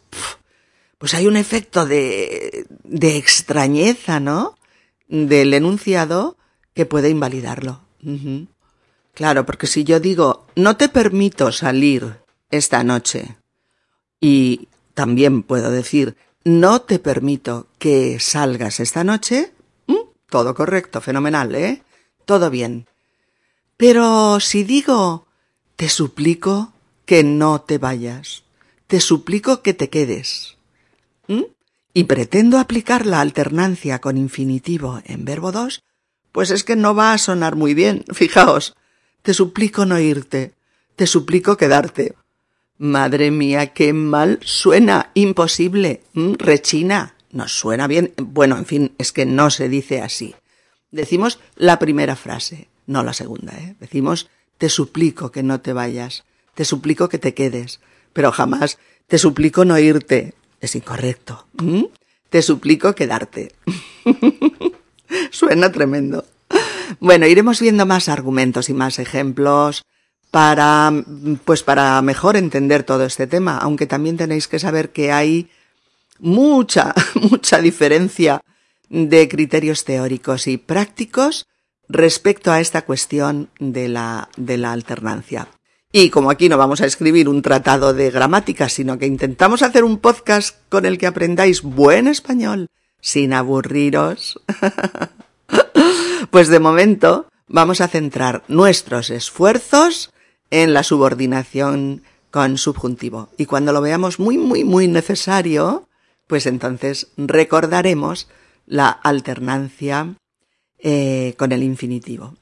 pues 1.03 1.15
hay 1.15 1.27
un 1.27 1.35
efecto 1.35 1.85
de, 1.85 2.65
de 2.85 3.17
extrañeza, 3.17 4.21
¿no? 4.21 4.57
Del 5.09 5.53
enunciado 5.53 6.37
que 6.73 6.85
puede 6.85 7.09
invalidarlo. 7.09 7.81
Claro, 9.13 9.45
porque 9.45 9.67
si 9.67 9.83
yo 9.83 9.99
digo, 9.99 10.45
no 10.55 10.77
te 10.77 10.87
permito 10.87 11.51
salir 11.51 12.21
esta 12.51 12.85
noche, 12.85 13.35
y 14.21 14.69
también 14.93 15.43
puedo 15.43 15.71
decir, 15.71 16.15
no 16.45 16.83
te 16.83 16.99
permito 16.99 17.67
que 17.79 18.21
salgas 18.21 18.79
esta 18.79 19.03
noche, 19.03 19.51
todo 20.29 20.55
correcto, 20.55 21.01
fenomenal, 21.01 21.53
¿eh? 21.55 21.83
Todo 22.23 22.49
bien. 22.49 22.87
Pero 23.75 24.39
si 24.39 24.63
digo, 24.63 25.27
te 25.75 25.89
suplico 25.89 26.71
que 27.05 27.25
no 27.25 27.59
te 27.59 27.77
vayas, 27.77 28.43
te 28.87 29.01
suplico 29.01 29.61
que 29.61 29.73
te 29.73 29.89
quedes, 29.89 30.53
y 31.93 32.03
pretendo 32.05 32.57
aplicar 32.57 33.05
la 33.05 33.21
alternancia 33.21 33.99
con 33.99 34.17
infinitivo 34.17 35.01
en 35.05 35.25
verbo 35.25 35.51
2, 35.51 35.83
pues 36.31 36.49
es 36.51 36.63
que 36.63 36.75
no 36.75 36.95
va 36.95 37.13
a 37.13 37.17
sonar 37.17 37.55
muy 37.55 37.73
bien, 37.73 38.03
fijaos. 38.13 38.75
Te 39.21 39.33
suplico 39.33 39.85
no 39.85 39.99
irte. 39.99 40.53
Te 40.95 41.07
suplico 41.07 41.55
quedarte. 41.55 42.15
Madre 42.77 43.31
mía, 43.31 43.67
qué 43.73 43.93
mal 43.93 44.39
suena. 44.41 45.11
Imposible. 45.13 46.01
Mm, 46.13 46.33
rechina. 46.33 47.15
No 47.31 47.47
suena 47.47 47.87
bien. 47.87 48.13
Bueno, 48.17 48.57
en 48.57 48.65
fin, 48.65 48.91
es 48.97 49.11
que 49.11 49.25
no 49.25 49.49
se 49.49 49.69
dice 49.69 50.01
así. 50.01 50.35
Decimos 50.91 51.39
la 51.55 51.79
primera 51.79 52.15
frase, 52.15 52.67
no 52.85 53.03
la 53.03 53.13
segunda, 53.13 53.53
¿eh? 53.53 53.75
Decimos 53.79 54.29
te 54.57 54.69
suplico 54.69 55.31
que 55.31 55.43
no 55.43 55.61
te 55.61 55.73
vayas. 55.73 56.23
Te 56.53 56.65
suplico 56.65 57.09
que 57.09 57.17
te 57.17 57.33
quedes. 57.33 57.79
Pero 58.13 58.31
jamás 58.31 58.77
te 59.07 59.17
suplico 59.17 59.65
no 59.65 59.79
irte. 59.79 60.35
Es 60.63 60.77
incorrecto. 60.77 61.45
¿Mm? 61.61 61.83
Te 62.29 62.41
suplico 62.41 62.95
quedarte. 62.95 63.51
Suena 65.29 65.73
tremendo. 65.73 66.23
Bueno, 67.01 67.27
iremos 67.27 67.59
viendo 67.59 67.85
más 67.85 68.07
argumentos 68.07 68.69
y 68.69 68.73
más 68.73 68.97
ejemplos 68.97 69.83
para, 70.31 70.89
pues 71.43 71.63
para 71.63 72.01
mejor 72.01 72.37
entender 72.37 72.83
todo 72.83 73.03
este 73.03 73.27
tema, 73.27 73.57
aunque 73.57 73.87
también 73.87 74.15
tenéis 74.15 74.47
que 74.47 74.57
saber 74.57 74.91
que 74.91 75.11
hay 75.11 75.49
mucha, 76.17 76.95
mucha 77.15 77.59
diferencia 77.59 78.41
de 78.87 79.27
criterios 79.27 79.83
teóricos 79.83 80.47
y 80.47 80.55
prácticos 80.55 81.45
respecto 81.89 82.53
a 82.53 82.61
esta 82.61 82.83
cuestión 82.83 83.49
de 83.59 83.89
la, 83.89 84.29
de 84.37 84.57
la 84.57 84.71
alternancia. 84.71 85.49
Y 85.95 86.09
como 86.09 86.31
aquí 86.31 86.49
no 86.49 86.57
vamos 86.57 86.81
a 86.81 86.87
escribir 86.87 87.29
un 87.29 87.43
tratado 87.43 87.93
de 87.93 88.09
gramática, 88.09 88.67
sino 88.67 88.97
que 88.97 89.05
intentamos 89.05 89.61
hacer 89.61 89.83
un 89.83 89.99
podcast 89.99 90.57
con 90.69 90.87
el 90.87 90.97
que 90.97 91.05
aprendáis 91.05 91.61
buen 91.61 92.07
español, 92.07 92.71
sin 92.99 93.31
aburriros, 93.31 94.41
pues 96.31 96.47
de 96.47 96.59
momento 96.59 97.27
vamos 97.47 97.79
a 97.79 97.87
centrar 97.87 98.43
nuestros 98.47 99.11
esfuerzos 99.11 100.11
en 100.49 100.73
la 100.73 100.81
subordinación 100.81 102.01
con 102.31 102.57
subjuntivo. 102.57 103.29
Y 103.37 103.45
cuando 103.45 103.71
lo 103.71 103.79
veamos 103.79 104.19
muy, 104.19 104.39
muy, 104.39 104.63
muy 104.63 104.87
necesario, 104.87 105.87
pues 106.25 106.47
entonces 106.47 107.09
recordaremos 107.17 108.29
la 108.65 108.89
alternancia 108.89 110.15
eh, 110.79 111.35
con 111.37 111.51
el 111.51 111.61
infinitivo. 111.61 112.33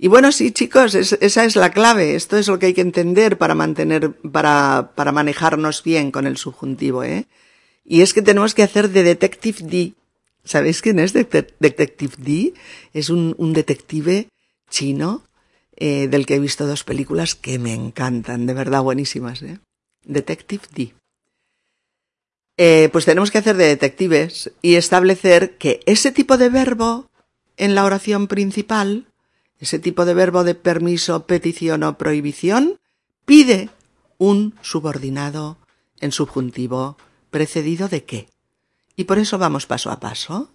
Y 0.00 0.06
bueno, 0.06 0.30
sí, 0.30 0.52
chicos, 0.52 0.94
esa 0.94 1.44
es 1.44 1.56
la 1.56 1.70
clave. 1.70 2.14
Esto 2.14 2.36
es 2.36 2.46
lo 2.46 2.60
que 2.60 2.66
hay 2.66 2.74
que 2.74 2.80
entender 2.82 3.36
para 3.36 3.56
mantener, 3.56 4.12
para, 4.30 4.92
para 4.94 5.10
manejarnos 5.10 5.82
bien 5.82 6.12
con 6.12 6.26
el 6.26 6.36
subjuntivo, 6.36 7.02
¿eh? 7.02 7.26
Y 7.84 8.02
es 8.02 8.14
que 8.14 8.22
tenemos 8.22 8.54
que 8.54 8.62
hacer 8.62 8.90
de 8.90 9.02
Detective 9.02 9.58
D. 9.62 9.94
¿Sabéis 10.44 10.82
quién 10.82 11.00
es 11.00 11.12
Detective 11.12 12.14
D? 12.16 12.54
Es 12.92 13.10
un, 13.10 13.34
un 13.38 13.52
detective 13.52 14.28
chino 14.70 15.24
eh, 15.76 16.06
del 16.08 16.26
que 16.26 16.36
he 16.36 16.38
visto 16.38 16.66
dos 16.66 16.84
películas 16.84 17.34
que 17.34 17.58
me 17.58 17.74
encantan, 17.74 18.46
de 18.46 18.54
verdad 18.54 18.82
buenísimas, 18.82 19.42
¿eh? 19.42 19.58
Detective 20.04 20.62
D. 20.74 20.94
Eh, 22.56 22.88
pues 22.92 23.04
tenemos 23.04 23.30
que 23.30 23.38
hacer 23.38 23.56
de 23.56 23.66
detectives 23.66 24.52
y 24.62 24.76
establecer 24.76 25.58
que 25.58 25.80
ese 25.86 26.12
tipo 26.12 26.38
de 26.38 26.50
verbo 26.50 27.10
en 27.56 27.74
la 27.74 27.84
oración 27.84 28.28
principal 28.28 29.07
ese 29.58 29.78
tipo 29.78 30.04
de 30.04 30.14
verbo 30.14 30.44
de 30.44 30.54
permiso, 30.54 31.26
petición 31.26 31.82
o 31.82 31.98
prohibición 31.98 32.78
pide 33.24 33.70
un 34.18 34.54
subordinado 34.62 35.58
en 36.00 36.12
subjuntivo 36.12 36.96
precedido 37.30 37.88
de 37.88 38.04
qué. 38.04 38.28
Y 38.96 39.04
por 39.04 39.18
eso 39.18 39.38
vamos 39.38 39.66
paso 39.66 39.90
a 39.90 40.00
paso. 40.00 40.50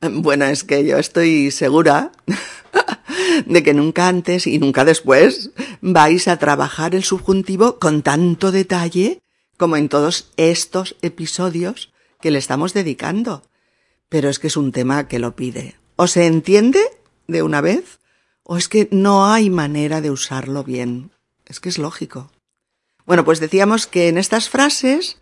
Bueno, 0.00 0.44
es 0.44 0.64
que 0.64 0.84
yo 0.84 0.98
estoy 0.98 1.50
segura 1.50 2.12
de 3.46 3.62
que 3.62 3.74
nunca 3.74 4.08
antes 4.08 4.46
y 4.46 4.58
nunca 4.58 4.84
después 4.84 5.50
vais 5.80 6.28
a 6.28 6.38
trabajar 6.38 6.94
el 6.94 7.04
subjuntivo 7.04 7.78
con 7.78 8.02
tanto 8.02 8.52
detalle 8.52 9.20
como 9.56 9.76
en 9.76 9.88
todos 9.88 10.30
estos 10.36 10.96
episodios 11.02 11.92
que 12.20 12.30
le 12.30 12.38
estamos 12.38 12.74
dedicando. 12.74 13.42
Pero 14.08 14.28
es 14.28 14.38
que 14.38 14.46
es 14.46 14.56
un 14.56 14.72
tema 14.72 15.08
que 15.08 15.18
lo 15.18 15.34
pide. 15.34 15.76
¿O 15.96 16.06
se 16.06 16.26
entiende 16.26 16.80
de 17.26 17.42
una 17.42 17.60
vez? 17.60 17.98
¿O 18.50 18.56
es 18.56 18.70
que 18.70 18.88
no 18.90 19.26
hay 19.26 19.50
manera 19.50 20.00
de 20.00 20.10
usarlo 20.10 20.64
bien? 20.64 21.10
Es 21.44 21.60
que 21.60 21.68
es 21.68 21.76
lógico. 21.76 22.30
Bueno, 23.04 23.22
pues 23.22 23.40
decíamos 23.40 23.86
que 23.86 24.08
en 24.08 24.16
estas 24.16 24.48
frases 24.48 25.18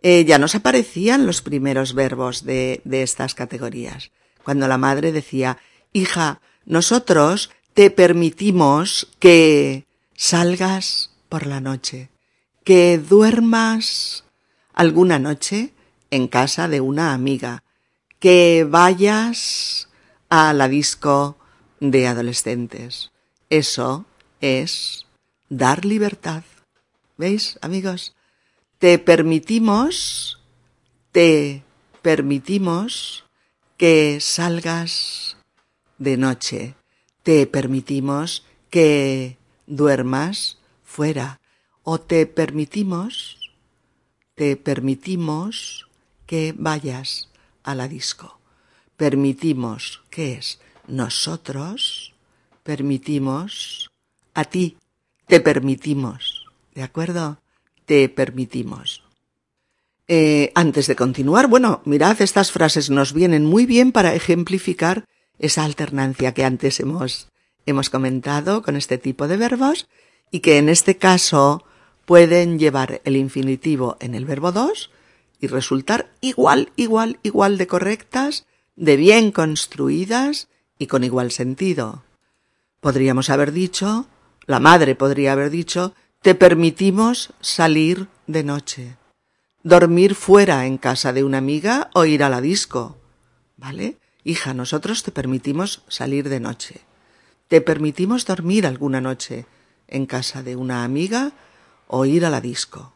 eh, 0.00 0.24
ya 0.24 0.38
nos 0.38 0.54
aparecían 0.54 1.26
los 1.26 1.42
primeros 1.42 1.92
verbos 1.92 2.42
de, 2.46 2.80
de 2.84 3.02
estas 3.02 3.34
categorías. 3.34 4.10
Cuando 4.42 4.68
la 4.68 4.78
madre 4.78 5.12
decía, 5.12 5.58
hija, 5.92 6.40
nosotros 6.64 7.50
te 7.74 7.90
permitimos 7.90 9.08
que 9.18 9.84
salgas 10.16 11.10
por 11.28 11.46
la 11.46 11.60
noche, 11.60 12.08
que 12.64 12.96
duermas 12.96 14.24
alguna 14.72 15.18
noche 15.18 15.74
en 16.10 16.26
casa 16.26 16.68
de 16.68 16.80
una 16.80 17.12
amiga, 17.12 17.64
que 18.18 18.66
vayas 18.66 19.90
a 20.30 20.54
la 20.54 20.68
disco 20.68 21.36
de 21.80 22.06
adolescentes. 22.06 23.10
Eso 23.48 24.04
es 24.40 25.06
dar 25.48 25.84
libertad. 25.84 26.44
¿Veis, 27.16 27.58
amigos? 27.62 28.14
Te 28.78 28.98
permitimos, 28.98 30.38
te 31.12 31.62
permitimos 32.02 33.24
que 33.76 34.20
salgas 34.20 35.36
de 35.98 36.16
noche. 36.16 36.74
Te 37.22 37.46
permitimos 37.46 38.44
que 38.70 39.36
duermas 39.66 40.58
fuera. 40.84 41.40
O 41.82 41.98
te 41.98 42.26
permitimos, 42.26 43.52
te 44.34 44.56
permitimos 44.56 45.88
que 46.26 46.54
vayas 46.56 47.28
a 47.62 47.74
la 47.74 47.88
disco. 47.88 48.38
Permitimos, 48.96 50.02
¿qué 50.10 50.34
es? 50.34 50.60
Nosotros 50.90 52.12
permitimos, 52.62 53.90
a 54.34 54.44
ti 54.44 54.76
te 55.26 55.40
permitimos, 55.40 56.46
¿de 56.74 56.82
acuerdo? 56.82 57.38
Te 57.86 58.08
permitimos. 58.08 59.02
Eh, 60.08 60.50
antes 60.54 60.86
de 60.88 60.96
continuar, 60.96 61.46
bueno, 61.46 61.82
mirad, 61.84 62.20
estas 62.20 62.50
frases 62.50 62.90
nos 62.90 63.12
vienen 63.12 63.44
muy 63.44 63.64
bien 63.64 63.92
para 63.92 64.14
ejemplificar 64.14 65.04
esa 65.38 65.64
alternancia 65.64 66.34
que 66.34 66.44
antes 66.44 66.80
hemos, 66.80 67.28
hemos 67.64 67.90
comentado 67.90 68.62
con 68.62 68.76
este 68.76 68.98
tipo 68.98 69.28
de 69.28 69.36
verbos 69.36 69.86
y 70.30 70.40
que 70.40 70.58
en 70.58 70.68
este 70.68 70.96
caso 70.96 71.64
pueden 72.04 72.58
llevar 72.58 73.00
el 73.04 73.16
infinitivo 73.16 73.96
en 74.00 74.16
el 74.16 74.24
verbo 74.24 74.50
2 74.50 74.90
y 75.40 75.46
resultar 75.46 76.10
igual, 76.20 76.72
igual, 76.76 77.20
igual 77.22 77.56
de 77.56 77.66
correctas, 77.66 78.46
de 78.76 78.96
bien 78.96 79.30
construidas 79.30 80.48
y 80.80 80.86
con 80.86 81.04
igual 81.04 81.30
sentido. 81.30 82.02
Podríamos 82.80 83.28
haber 83.28 83.52
dicho, 83.52 84.06
la 84.46 84.58
madre 84.58 84.96
podría 84.96 85.32
haber 85.32 85.50
dicho, 85.50 85.94
te 86.22 86.34
permitimos 86.34 87.34
salir 87.40 88.08
de 88.26 88.42
noche, 88.42 88.96
dormir 89.62 90.14
fuera 90.14 90.66
en 90.66 90.78
casa 90.78 91.12
de 91.12 91.22
una 91.22 91.38
amiga 91.38 91.90
o 91.94 92.06
ir 92.06 92.24
a 92.24 92.30
la 92.30 92.40
disco. 92.40 92.96
¿Vale? 93.58 93.98
Hija, 94.24 94.54
nosotros 94.54 95.02
te 95.02 95.12
permitimos 95.12 95.82
salir 95.88 96.30
de 96.30 96.40
noche. 96.40 96.80
Te 97.48 97.60
permitimos 97.60 98.24
dormir 98.24 98.66
alguna 98.66 99.02
noche 99.02 99.44
en 99.86 100.06
casa 100.06 100.42
de 100.42 100.56
una 100.56 100.82
amiga 100.82 101.32
o 101.88 102.06
ir 102.06 102.24
a 102.24 102.30
la 102.30 102.40
disco. 102.40 102.94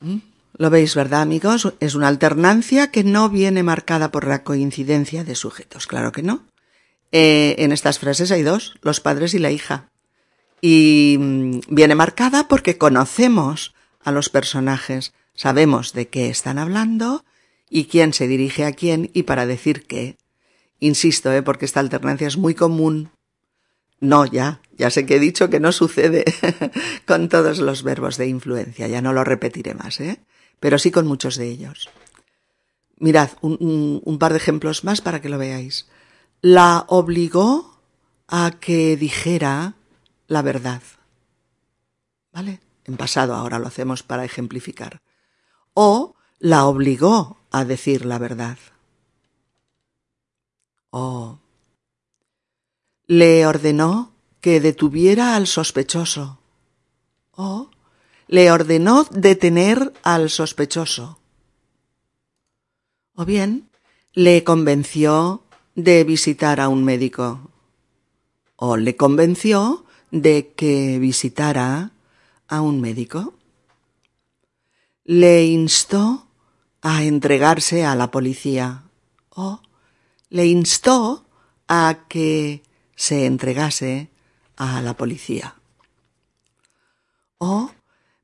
¿Mm? 0.00 0.18
Lo 0.58 0.68
veis, 0.68 0.94
¿verdad, 0.94 1.22
amigos? 1.22 1.72
Es 1.80 1.94
una 1.94 2.08
alternancia 2.08 2.90
que 2.90 3.02
no 3.02 3.30
viene 3.30 3.62
marcada 3.62 4.10
por 4.10 4.26
la 4.26 4.44
coincidencia 4.44 5.24
de 5.24 5.34
sujetos. 5.34 5.86
Claro 5.86 6.12
que 6.12 6.22
no. 6.22 6.44
Eh, 7.16 7.62
en 7.62 7.70
estas 7.70 8.00
frases 8.00 8.32
hay 8.32 8.42
dos, 8.42 8.74
los 8.82 8.98
padres 8.98 9.34
y 9.34 9.38
la 9.38 9.52
hija. 9.52 9.88
Y 10.60 11.16
mm, 11.20 11.60
viene 11.68 11.94
marcada 11.94 12.48
porque 12.48 12.76
conocemos 12.76 13.72
a 14.00 14.10
los 14.10 14.30
personajes, 14.30 15.14
sabemos 15.32 15.92
de 15.92 16.08
qué 16.08 16.28
están 16.28 16.58
hablando 16.58 17.24
y 17.70 17.84
quién 17.84 18.14
se 18.14 18.26
dirige 18.26 18.64
a 18.64 18.72
quién 18.72 19.12
y 19.14 19.22
para 19.22 19.46
decir 19.46 19.86
qué. 19.86 20.16
Insisto, 20.80 21.32
¿eh? 21.32 21.42
porque 21.42 21.66
esta 21.66 21.78
alternancia 21.78 22.26
es 22.26 22.36
muy 22.36 22.56
común. 22.56 23.10
No, 24.00 24.26
ya, 24.26 24.60
ya 24.76 24.90
sé 24.90 25.06
que 25.06 25.14
he 25.14 25.20
dicho 25.20 25.48
que 25.48 25.60
no 25.60 25.70
sucede 25.70 26.24
con 27.06 27.28
todos 27.28 27.60
los 27.60 27.84
verbos 27.84 28.16
de 28.16 28.26
influencia, 28.26 28.88
ya 28.88 29.00
no 29.00 29.12
lo 29.12 29.22
repetiré 29.22 29.74
más, 29.74 30.00
¿eh? 30.00 30.18
pero 30.58 30.80
sí 30.80 30.90
con 30.90 31.06
muchos 31.06 31.36
de 31.36 31.46
ellos. 31.46 31.90
Mirad, 32.98 33.30
un 33.40 34.16
par 34.18 34.32
de 34.32 34.38
ejemplos 34.38 34.82
más 34.82 35.00
para 35.00 35.20
que 35.22 35.28
lo 35.28 35.38
veáis 35.38 35.86
la 36.44 36.84
obligó 36.88 37.80
a 38.28 38.50
que 38.60 38.98
dijera 38.98 39.76
la 40.26 40.42
verdad. 40.42 40.82
¿Vale? 42.34 42.60
En 42.84 42.98
pasado 42.98 43.34
ahora 43.34 43.58
lo 43.58 43.66
hacemos 43.66 44.02
para 44.02 44.26
ejemplificar. 44.26 45.00
O 45.72 46.16
la 46.40 46.66
obligó 46.66 47.38
a 47.50 47.64
decir 47.64 48.04
la 48.04 48.18
verdad. 48.18 48.58
O 50.90 51.38
le 53.06 53.46
ordenó 53.46 54.12
que 54.42 54.60
detuviera 54.60 55.36
al 55.36 55.46
sospechoso. 55.46 56.40
O 57.30 57.70
le 58.26 58.52
ordenó 58.52 59.04
detener 59.04 59.94
al 60.02 60.28
sospechoso. 60.28 61.18
O 63.14 63.24
bien 63.24 63.70
le 64.12 64.44
convenció 64.44 65.43
de 65.74 66.04
visitar 66.04 66.60
a 66.60 66.68
un 66.68 66.84
médico. 66.84 67.50
O 68.56 68.76
le 68.76 68.96
convenció 68.96 69.84
de 70.10 70.52
que 70.54 70.98
visitara 70.98 71.92
a 72.48 72.60
un 72.60 72.80
médico. 72.80 73.34
Le 75.04 75.44
instó 75.44 76.28
a 76.82 77.02
entregarse 77.02 77.84
a 77.84 77.94
la 77.94 78.10
policía. 78.10 78.84
O 79.30 79.60
le 80.30 80.46
instó 80.46 81.26
a 81.68 82.04
que 82.08 82.62
se 82.94 83.26
entregase 83.26 84.10
a 84.56 84.80
la 84.80 84.96
policía. 84.96 85.56
O 87.38 87.70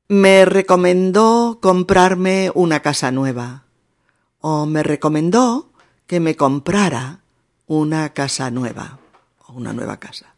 me 0.07 0.45
recomendó 0.45 1.59
comprarme 1.61 2.51
una 2.53 2.81
casa 2.81 3.11
nueva. 3.11 3.65
O 4.39 4.65
me 4.65 4.83
recomendó 4.83 5.71
que 6.07 6.19
me 6.19 6.35
comprara 6.35 7.20
una 7.71 8.11
casa 8.11 8.51
nueva 8.51 8.99
o 9.47 9.53
una 9.53 9.71
nueva 9.71 9.95
casa. 9.97 10.35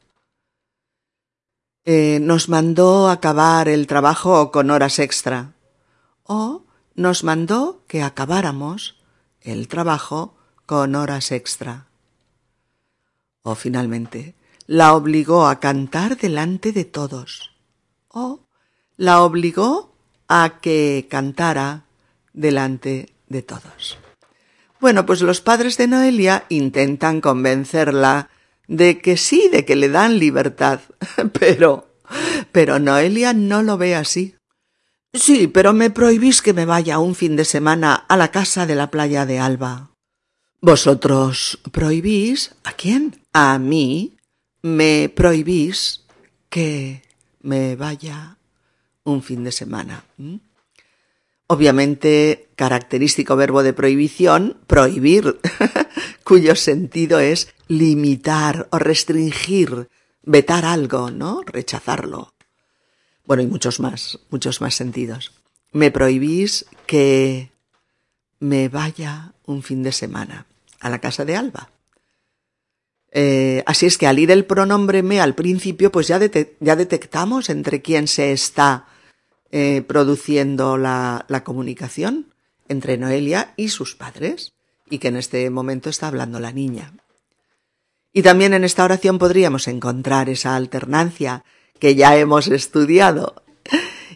eh, 1.84 2.20
nos 2.22 2.48
mandó 2.48 3.10
acabar 3.10 3.68
el 3.68 3.88
trabajo 3.88 4.52
con 4.52 4.70
horas 4.70 5.00
extra 5.00 5.54
o 6.24 6.62
nos 6.94 7.24
mandó 7.24 7.82
que 7.88 8.04
acabáramos 8.04 8.98
el 9.42 9.68
trabajo 9.68 10.36
con 10.68 10.94
horas 10.94 11.32
extra. 11.32 11.88
O 13.42 13.56
finalmente, 13.56 14.36
la 14.68 14.94
obligó 14.94 15.48
a 15.48 15.60
cantar 15.60 16.18
delante 16.18 16.72
de 16.72 16.86
todos. 16.86 17.52
O 18.10 18.42
la 18.96 19.24
obligó 19.24 19.96
a 20.28 20.60
que 20.62 21.08
cantara 21.10 21.86
delante 22.32 23.16
de 23.28 23.42
todos. 23.42 23.98
Bueno, 24.84 25.06
pues 25.06 25.22
los 25.22 25.40
padres 25.40 25.78
de 25.78 25.88
Noelia 25.88 26.44
intentan 26.50 27.22
convencerla 27.22 28.30
de 28.68 29.00
que 29.00 29.16
sí, 29.16 29.48
de 29.50 29.64
que 29.64 29.78
le 29.78 29.88
dan 29.88 30.20
libertad, 30.20 30.82
pero 31.40 31.96
pero 32.52 32.80
Noelia 32.80 33.32
no 33.32 33.64
lo 33.64 33.78
ve 33.78 33.96
así. 33.96 34.36
Sí, 35.14 35.48
pero 35.48 35.72
me 35.72 35.90
prohibís 35.90 36.42
que 36.42 36.52
me 36.52 36.66
vaya 36.66 37.00
un 37.00 37.16
fin 37.16 37.38
de 37.38 37.46
semana 37.46 37.94
a 37.96 38.18
la 38.18 38.30
casa 38.30 38.66
de 38.66 38.76
la 38.76 38.92
playa 38.92 39.26
de 39.26 39.40
Alba. 39.40 39.92
¿Vosotros 40.60 41.60
prohibís? 41.72 42.54
¿A 42.66 42.74
quién? 42.74 43.22
A 43.32 43.58
mí. 43.60 44.18
Me 44.64 45.08
prohibís 45.08 46.04
que 46.50 47.04
me 47.42 47.78
vaya 47.78 48.36
un 49.06 49.24
fin 49.24 49.46
de 49.46 49.54
semana. 49.54 50.04
Obviamente, 51.54 52.50
característico 52.56 53.36
verbo 53.36 53.62
de 53.62 53.74
prohibición, 53.74 54.58
prohibir, 54.66 55.40
cuyo 56.24 56.56
sentido 56.56 57.20
es 57.20 57.54
limitar 57.68 58.68
o 58.72 58.80
restringir, 58.80 59.88
vetar 60.24 60.66
algo, 60.66 61.12
¿no? 61.12 61.44
Rechazarlo. 61.46 62.34
Bueno, 63.28 63.44
y 63.44 63.46
muchos 63.46 63.80
más, 63.80 64.18
muchos 64.32 64.62
más 64.62 64.74
sentidos. 64.74 65.32
Me 65.72 65.92
prohibís 65.92 66.66
que 66.88 67.52
me 68.40 68.68
vaya 68.68 69.34
un 69.46 69.62
fin 69.62 69.84
de 69.84 69.92
semana 69.92 70.48
a 70.80 70.90
la 70.90 70.98
casa 70.98 71.24
de 71.24 71.36
Alba. 71.36 71.70
Eh, 73.12 73.62
así 73.68 73.86
es 73.86 74.00
que 74.00 74.08
al 74.08 74.18
ir 74.18 74.32
el 74.32 74.46
pronombre 74.46 75.04
me 75.04 75.22
al 75.22 75.36
principio, 75.36 75.92
pues 75.92 76.08
ya, 76.08 76.20
ya 76.60 76.76
detectamos 76.76 77.52
entre 77.52 77.84
quién 77.84 78.08
se 78.08 78.32
está 78.32 78.88
eh, 79.56 79.84
produciendo 79.88 80.80
la, 80.80 81.26
la 81.28 81.44
comunicación, 81.44 82.34
entre 82.70 82.98
Noelia 82.98 83.54
y 83.56 83.70
sus 83.70 83.94
padres, 83.94 84.54
y 84.90 84.98
que 84.98 85.10
en 85.10 85.16
este 85.16 85.48
momento 85.52 85.92
está 85.92 86.08
hablando 86.08 86.40
la 86.40 86.52
niña. 86.52 86.92
Y 88.12 88.24
también 88.24 88.56
en 88.56 88.64
esta 88.64 88.84
oración 88.84 89.20
podríamos 89.20 89.68
encontrar 89.68 90.28
esa 90.28 90.56
alternancia 90.56 91.44
que 91.78 91.94
ya 91.94 92.18
hemos 92.18 92.48
estudiado. 92.48 93.44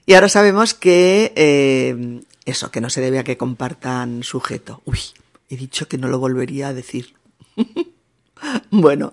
Y 0.07 0.15
ahora 0.15 0.27
sabemos 0.27 0.73
que 0.73 1.33
eh, 1.35 2.21
eso, 2.45 2.71
que 2.71 2.81
no 2.81 2.89
se 2.89 3.01
debe 3.01 3.19
a 3.19 3.23
que 3.23 3.37
compartan 3.37 4.23
sujeto. 4.23 4.81
Uy, 4.85 4.97
he 5.49 5.55
dicho 5.55 5.87
que 5.87 5.99
no 5.99 6.07
lo 6.07 6.17
volvería 6.17 6.69
a 6.69 6.73
decir. 6.73 7.13
bueno, 8.71 9.11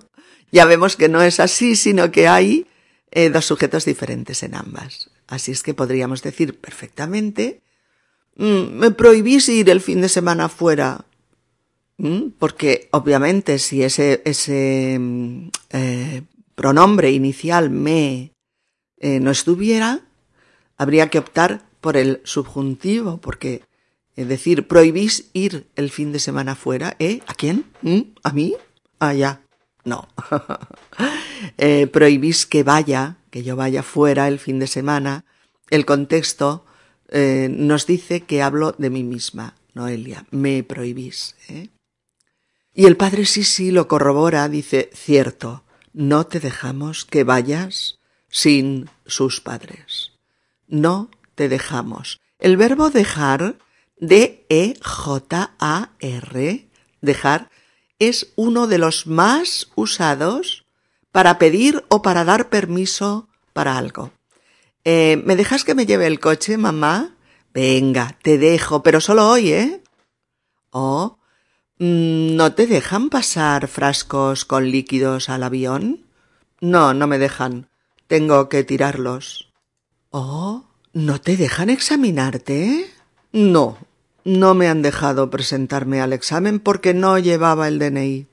ya 0.51 0.65
vemos 0.65 0.97
que 0.97 1.11
no 1.11 1.21
es 1.21 1.39
así, 1.39 1.77
sino 1.77 2.11
que 2.11 2.29
hay 2.29 2.67
eh, 3.11 3.29
dos 3.29 3.45
sujetos 3.45 3.85
diferentes 3.85 4.43
en 4.43 4.55
ambas. 4.55 5.11
Así 5.27 5.53
es 5.53 5.63
que 5.63 5.75
podríamos 5.75 6.23
decir 6.23 6.59
perfectamente, 6.59 7.63
mm, 8.37 8.79
me 8.79 8.91
prohibís 8.91 9.49
ir 9.49 9.71
el 9.71 9.81
fin 9.81 10.01
de 10.01 10.09
semana 10.09 10.49
fuera. 10.49 11.05
Mm, 11.97 12.31
porque 12.39 12.89
obviamente 12.91 13.59
si 13.59 13.83
ese, 13.83 14.99
mm, 14.99 15.49
eh, 15.71 16.23
pronombre 16.55 17.13
inicial 17.13 17.71
me 17.71 18.33
eh, 18.99 19.21
no 19.21 19.31
estuviera, 19.31 20.01
habría 20.77 21.09
que 21.11 21.19
optar 21.19 21.67
por 21.81 21.97
el 21.97 22.21
subjuntivo, 22.25 23.19
porque 23.19 23.63
es 24.17 24.29
decir, 24.29 24.67
prohibís 24.69 25.29
ir 25.33 25.67
el 25.77 25.91
fin 25.91 26.13
de 26.13 26.21
semana 26.21 26.55
fuera, 26.55 26.97
¿eh? 26.99 27.21
¿A 27.27 27.35
quién? 27.35 27.65
¿A 28.23 28.33
mí? 28.33 28.57
Allá. 29.01 29.41
Ah, 29.43 29.45
no. 29.85 30.09
eh, 31.59 31.87
prohibís 31.89 32.47
que 32.47 32.63
vaya, 32.63 33.17
que 33.35 33.42
yo 33.42 33.57
vaya 33.57 33.83
fuera 33.83 34.29
el 34.29 34.38
fin 34.38 34.61
de 34.61 34.68
semana. 34.68 35.25
El 35.68 35.85
contexto 35.85 36.64
eh, 37.09 37.49
nos 37.51 37.85
dice 37.85 38.20
que 38.20 38.42
hablo 38.42 38.77
de 38.79 38.90
mí 38.90 39.03
misma, 39.03 39.57
Noelia. 39.73 40.25
Me 40.31 40.62
prohibís. 40.62 41.35
¿eh? 41.49 41.70
Y 42.73 42.87
el 42.87 42.97
padre 42.97 43.27
sí 43.27 43.73
lo 43.73 43.88
corrobora, 43.88 44.49
dice, 44.49 44.88
cierto, 44.94 45.64
no 45.92 46.29
te 46.29 46.38
dejamos 46.38 47.05
que 47.05 47.25
vayas 47.25 47.99
sin 48.29 48.88
sus 49.05 49.40
padres. 49.40 50.12
No 50.68 51.11
te 51.35 51.49
dejamos. 51.49 52.20
El 52.38 52.57
verbo 52.57 52.90
dejar, 52.90 53.59
D-E-J-A-R, 53.97 54.79
dejar, 57.01 57.51
es 57.99 58.33
uno 58.37 58.68
de 58.68 58.79
los 58.79 59.09
más 59.09 59.73
usados 59.75 60.63
para 61.14 61.38
pedir 61.38 61.85
o 61.88 62.03
para 62.03 62.24
dar 62.24 62.50
permiso 62.50 63.29
para 63.55 63.79
algo. 63.79 64.11
Eh, 64.83 65.22
¿Me 65.24 65.37
dejas 65.37 65.62
que 65.62 65.77
me 65.77 65.87
lleve 65.87 66.09
el 66.09 66.18
coche, 66.18 66.59
mamá? 66.59 67.14
Venga, 67.55 68.18
te 68.20 68.37
dejo, 68.37 68.83
pero 68.83 69.00
solo 69.00 69.31
hoy, 69.31 69.53
¿eh? 69.53 69.83
O 70.70 71.18
Mm, 71.79 72.37
¿No 72.37 72.55
te 72.55 72.68
dejan 72.68 73.11
pasar 73.11 73.66
frascos 73.66 74.44
con 74.44 74.70
líquidos 74.70 75.29
al 75.29 75.42
avión? 75.42 76.07
No, 76.61 76.94
no 76.94 77.07
me 77.07 77.18
dejan. 77.18 77.68
Tengo 78.07 78.48
que 78.48 78.62
tirarlos. 78.62 79.53
Oh, 80.11 80.64
¿no 80.92 81.20
te 81.20 81.37
dejan 81.37 81.70
examinarte? 81.70 82.88
No, 83.33 83.79
no 84.24 84.55
me 84.55 84.68
han 84.68 84.83
dejado 84.83 85.31
presentarme 85.31 86.00
al 86.00 86.12
examen 86.12 86.61
porque 86.61 86.94
no 86.94 87.18
llevaba 87.18 87.66
el 87.66 87.81
DNI. 87.81 88.29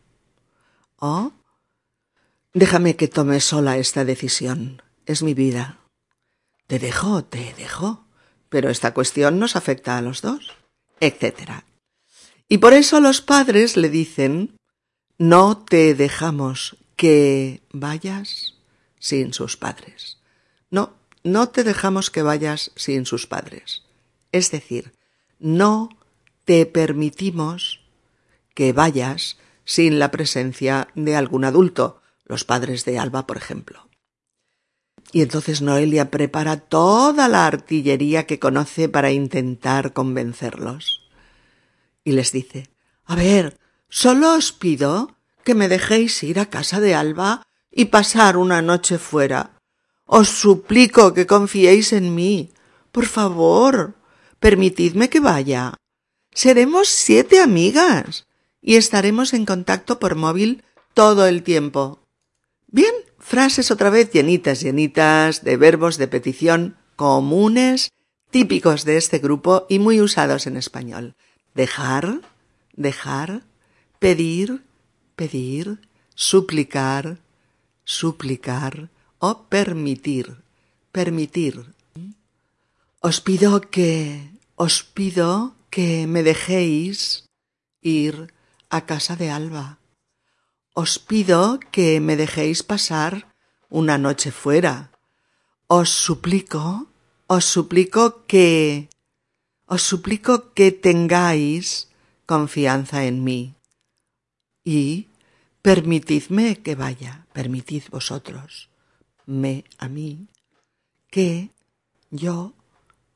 Oh, 0.99 1.31
déjame 2.53 2.95
que 2.95 3.07
tome 3.07 3.39
sola 3.39 3.77
esta 3.77 4.05
decisión. 4.05 4.81
Es 5.05 5.23
mi 5.23 5.33
vida. 5.33 5.79
Te 6.67 6.79
dejo, 6.79 7.23
te 7.23 7.53
dejo. 7.57 8.05
Pero 8.49 8.69
esta 8.69 8.93
cuestión 8.93 9.39
nos 9.39 9.55
afecta 9.55 9.97
a 9.97 10.01
los 10.01 10.21
dos, 10.21 10.51
etcétera, 10.99 11.65
y 12.51 12.57
por 12.57 12.73
eso 12.73 12.99
los 12.99 13.21
padres 13.21 13.77
le 13.77 13.87
dicen, 13.87 14.57
no 15.17 15.57
te 15.57 15.95
dejamos 15.95 16.75
que 16.97 17.61
vayas 17.71 18.55
sin 18.99 19.31
sus 19.31 19.55
padres. 19.55 20.17
No, 20.69 20.97
no 21.23 21.47
te 21.47 21.63
dejamos 21.63 22.09
que 22.09 22.23
vayas 22.23 22.71
sin 22.75 23.05
sus 23.05 23.25
padres. 23.25 23.83
Es 24.33 24.51
decir, 24.51 24.91
no 25.39 25.97
te 26.43 26.65
permitimos 26.65 27.79
que 28.53 28.73
vayas 28.73 29.37
sin 29.63 29.97
la 29.97 30.11
presencia 30.11 30.89
de 30.93 31.15
algún 31.15 31.45
adulto, 31.45 32.00
los 32.31 32.45
padres 32.45 32.85
de 32.85 32.97
Alba, 32.97 33.27
por 33.27 33.35
ejemplo. 33.35 33.89
Y 35.11 35.21
entonces 35.21 35.61
Noelia 35.61 36.09
prepara 36.09 36.55
toda 36.57 37.27
la 37.27 37.45
artillería 37.45 38.25
que 38.25 38.39
conoce 38.39 38.87
para 38.87 39.11
intentar 39.11 39.91
convencerlos 39.91 41.01
y 42.03 42.13
les 42.13 42.31
dice 42.31 42.69
A 43.05 43.15
ver, 43.15 43.57
solo 43.89 44.35
os 44.35 44.53
pido 44.53 45.17
que 45.43 45.55
me 45.55 45.67
dejéis 45.67 46.23
ir 46.23 46.39
a 46.39 46.49
casa 46.49 46.79
de 46.79 46.95
Alba 46.95 47.43
y 47.69 47.85
pasar 47.85 48.37
una 48.37 48.61
noche 48.61 48.97
fuera. 48.97 49.57
Os 50.05 50.29
suplico 50.29 51.13
que 51.13 51.27
confiéis 51.27 51.93
en 51.93 52.15
mí. 52.15 52.53
Por 52.91 53.05
favor, 53.05 53.95
permitidme 54.39 55.09
que 55.09 55.19
vaya. 55.19 55.73
Seremos 56.33 56.87
siete 56.87 57.41
amigas 57.41 58.27
y 58.61 58.75
estaremos 58.75 59.33
en 59.33 59.45
contacto 59.45 59.99
por 59.99 60.15
móvil 60.15 60.63
todo 60.93 61.27
el 61.27 61.43
tiempo. 61.43 62.00
Bien, 62.71 62.93
frases 63.19 63.69
otra 63.69 63.89
vez 63.89 64.11
llenitas, 64.11 64.61
llenitas 64.61 65.43
de 65.43 65.57
verbos 65.57 65.97
de 65.97 66.07
petición 66.07 66.77
comunes, 66.95 67.91
típicos 68.29 68.85
de 68.85 68.95
este 68.95 69.19
grupo 69.19 69.65
y 69.67 69.79
muy 69.79 69.99
usados 69.99 70.47
en 70.47 70.55
español 70.55 71.15
dejar, 71.53 72.21
dejar, 72.73 73.43
pedir, 73.99 74.63
pedir, 75.17 75.79
suplicar, 76.15 77.17
suplicar 77.83 78.89
o 79.19 79.43
permitir, 79.43 80.37
permitir. 80.93 81.73
Os 83.01 83.19
pido 83.19 83.59
que, 83.61 84.29
os 84.55 84.83
pido 84.83 85.55
que 85.69 86.07
me 86.07 86.23
dejéis 86.23 87.25
ir 87.81 88.33
a 88.69 88.85
casa 88.85 89.15
de 89.17 89.29
Alba. 89.29 89.80
Os 90.73 90.99
pido 90.99 91.59
que 91.71 91.99
me 91.99 92.15
dejéis 92.15 92.63
pasar 92.63 93.35
una 93.69 93.97
noche 93.97 94.31
fuera. 94.31 94.91
Os 95.67 95.89
suplico, 95.89 96.87
os 97.27 97.45
suplico 97.45 98.25
que 98.25 98.89
os 99.65 99.81
suplico 99.83 100.53
que 100.53 100.71
tengáis 100.71 101.87
confianza 102.25 103.05
en 103.05 103.23
mí 103.23 103.55
y 104.63 105.07
permitidme 105.61 106.59
que 106.59 106.75
vaya, 106.75 107.25
permitid 107.31 107.83
vosotros. 107.89 108.71
me 109.25 109.63
a 109.77 109.87
mí, 109.87 110.27
que 111.09 111.51
yo 112.09 112.53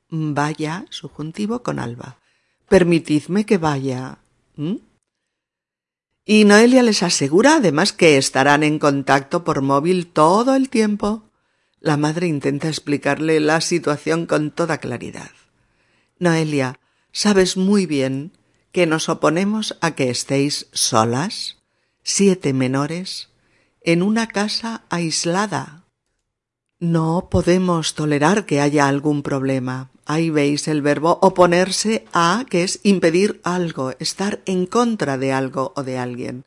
vaya, 0.09 0.85
subjuntivo 0.89 1.63
con 1.63 1.79
alba. 1.79 2.17
Permitidme 2.69 3.45
que 3.45 3.57
vaya. 3.57 4.19
Y 6.25 6.43
Noelia 6.43 6.81
les 6.81 7.03
asegura 7.03 7.57
además 7.57 7.93
que 7.93 8.17
estarán 8.17 8.63
en 8.63 8.79
contacto 8.79 9.43
por 9.43 9.61
móvil 9.61 10.07
todo 10.07 10.55
el 10.55 10.69
tiempo. 10.69 11.29
La 11.79 11.97
madre 11.97 12.25
intenta 12.25 12.67
explicarle 12.67 13.39
la 13.39 13.61
situación 13.61 14.25
con 14.25 14.49
toda 14.49 14.79
claridad. 14.79 15.29
Noelia, 16.17 16.79
sabes 17.11 17.57
muy 17.57 17.85
bien 17.85 18.31
que 18.71 18.87
nos 18.87 19.07
oponemos 19.07 19.77
a 19.81 19.91
que 19.91 20.09
estéis 20.09 20.67
solas, 20.73 21.57
siete 22.01 22.53
menores, 22.53 23.29
en 23.81 24.01
una 24.01 24.27
casa 24.27 24.83
aislada. 24.89 25.84
No 26.79 27.29
podemos 27.31 27.95
tolerar 27.95 28.45
que 28.45 28.59
haya 28.59 28.87
algún 28.87 29.23
problema. 29.23 29.89
Ahí 30.05 30.29
veis 30.29 30.67
el 30.67 30.81
verbo 30.81 31.19
oponerse 31.21 32.05
a, 32.11 32.45
que 32.49 32.63
es 32.63 32.79
impedir 32.83 33.39
algo, 33.43 33.93
estar 33.99 34.41
en 34.45 34.65
contra 34.65 35.17
de 35.17 35.31
algo 35.31 35.73
o 35.75 35.83
de 35.83 35.97
alguien. 35.97 36.45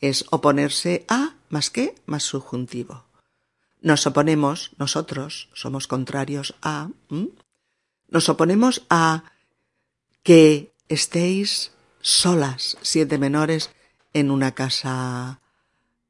Es 0.00 0.24
oponerse 0.30 1.04
a 1.08 1.34
más 1.50 1.70
que 1.70 1.94
más 2.06 2.22
subjuntivo. 2.22 3.04
Nos 3.80 4.06
oponemos, 4.06 4.72
nosotros 4.78 5.50
somos 5.52 5.86
contrarios 5.86 6.54
a, 6.62 6.88
nos 8.08 8.28
oponemos 8.28 8.82
a 8.90 9.24
que 10.22 10.72
estéis 10.88 11.72
solas, 12.00 12.78
siete 12.80 13.18
menores, 13.18 13.70
en 14.12 14.30
una 14.30 14.52
casa, 14.52 15.40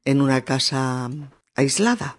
en 0.05 0.21
una 0.21 0.41
casa 0.45 1.09
aislada. 1.55 2.17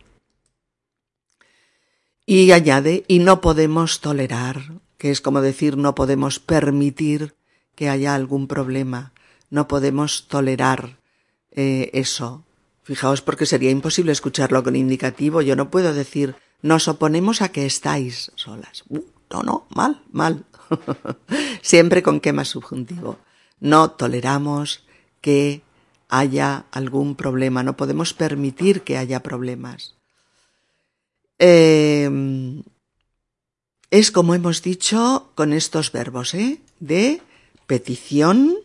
Y 2.30 2.52
añade, 2.52 3.04
y 3.08 3.20
no 3.20 3.40
podemos 3.40 4.00
tolerar, 4.00 4.74
que 4.98 5.10
es 5.10 5.22
como 5.22 5.40
decir, 5.40 5.78
no 5.78 5.94
podemos 5.94 6.38
permitir 6.38 7.34
que 7.74 7.88
haya 7.88 8.14
algún 8.14 8.48
problema, 8.48 9.14
no 9.48 9.66
podemos 9.66 10.28
tolerar 10.28 10.98
eh, 11.52 11.88
eso. 11.94 12.44
Fijaos 12.82 13.22
porque 13.22 13.46
sería 13.46 13.70
imposible 13.70 14.12
escucharlo 14.12 14.62
con 14.62 14.76
indicativo. 14.76 15.40
Yo 15.40 15.56
no 15.56 15.70
puedo 15.70 15.94
decir, 15.94 16.36
nos 16.60 16.86
oponemos 16.86 17.40
a 17.40 17.48
que 17.48 17.64
estáis 17.64 18.30
solas. 18.34 18.84
Uh, 18.90 19.06
no, 19.30 19.42
no, 19.42 19.66
mal, 19.70 20.02
mal. 20.12 20.44
Siempre 21.62 22.02
con 22.02 22.20
qué 22.20 22.34
más 22.34 22.48
subjuntivo. 22.48 23.16
No 23.58 23.92
toleramos 23.92 24.84
que 25.22 25.62
haya 26.10 26.66
algún 26.72 27.14
problema, 27.14 27.62
no 27.62 27.78
podemos 27.78 28.12
permitir 28.12 28.82
que 28.82 28.98
haya 28.98 29.22
problemas. 29.22 29.97
Em, 31.38 32.64
es 33.90 34.10
como 34.10 34.34
hemos 34.34 34.62
dicho 34.62 35.30
con 35.34 35.52
estos 35.52 35.92
verbos, 35.92 36.34
¿eh? 36.34 36.60
De 36.80 37.22
petición, 37.66 38.56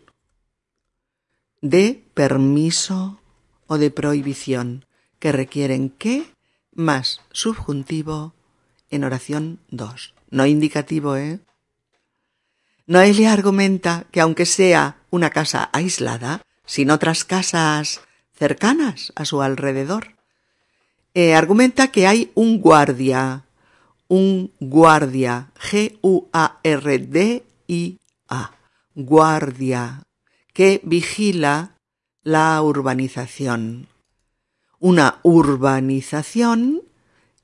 de 1.61 2.03
permiso 2.13 3.19
o 3.67 3.77
de 3.77 3.91
prohibición, 3.91 4.85
que 5.19 5.31
requieren 5.31 5.89
qué 5.89 6.25
más 6.73 7.21
subjuntivo 7.31 8.33
en 8.89 9.03
oración 9.03 9.59
2. 9.69 10.13
No 10.31 10.45
indicativo, 10.45 11.15
¿eh? 11.15 11.39
Noelia 12.85 13.31
argumenta 13.31 14.07
que 14.11 14.19
aunque 14.19 14.45
sea 14.45 14.97
una 15.09 15.29
casa 15.29 15.69
aislada, 15.71 16.41
sin 16.65 16.91
otras 16.91 17.23
casas 17.23 18.01
cercanas 18.33 19.13
a 19.15 19.25
su 19.25 19.41
alrededor, 19.41 20.12
eh, 21.13 21.35
argumenta 21.35 21.91
que 21.91 22.07
hay 22.07 22.31
un 22.35 22.59
guardia, 22.59 23.45
un 24.07 24.51
guardia, 24.59 25.51
G-U-A-R-D-I-A, 25.59 26.31
guardia, 28.95 30.03
que 30.53 30.81
vigila 30.83 31.77
la 32.23 32.61
urbanización. 32.61 33.87
Una 34.79 35.19
urbanización 35.23 36.81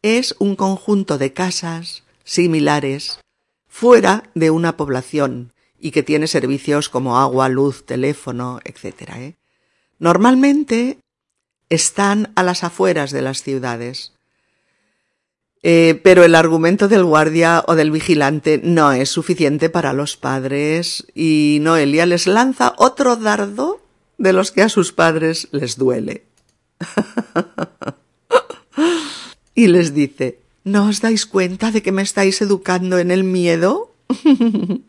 es 0.01 0.35
un 0.39 0.55
conjunto 0.55 1.17
de 1.17 1.33
casas 1.33 2.03
similares 2.23 3.19
fuera 3.67 4.23
de 4.35 4.51
una 4.51 4.77
población 4.77 5.53
y 5.79 5.91
que 5.91 6.03
tiene 6.03 6.27
servicios 6.27 6.89
como 6.89 7.17
agua, 7.17 7.49
luz, 7.49 7.85
teléfono, 7.85 8.59
etc. 8.63 9.09
¿eh? 9.15 9.35
Normalmente 9.97 10.99
están 11.69 12.31
a 12.35 12.43
las 12.43 12.63
afueras 12.63 13.11
de 13.11 13.21
las 13.21 13.43
ciudades. 13.43 14.13
Eh, 15.61 15.99
pero 16.03 16.23
el 16.23 16.35
argumento 16.35 16.87
del 16.87 17.03
guardia 17.03 17.63
o 17.67 17.75
del 17.75 17.91
vigilante 17.91 18.61
no 18.63 18.93
es 18.93 19.09
suficiente 19.09 19.69
para 19.69 19.91
los 19.91 20.15
padres 20.15 21.05
y 21.13 21.59
Noelia 21.61 22.05
les 22.05 22.27
lanza 22.27 22.73
otro 22.77 23.17
dardo 23.17 23.81
de 24.17 24.31
los 24.31 24.51
que 24.51 24.61
a 24.61 24.69
sus 24.69 24.93
padres 24.93 25.49
les 25.51 25.77
duele. 25.77 26.23
y 29.53 29.67
les 29.67 29.93
dice, 29.93 30.39
¿no 30.63 30.87
os 30.87 31.01
dais 31.01 31.25
cuenta 31.25 31.71
de 31.71 31.81
que 31.81 31.91
me 31.91 32.03
estáis 32.03 32.41
educando 32.41 32.97
en 32.97 33.11
el 33.11 33.25
miedo? 33.25 33.93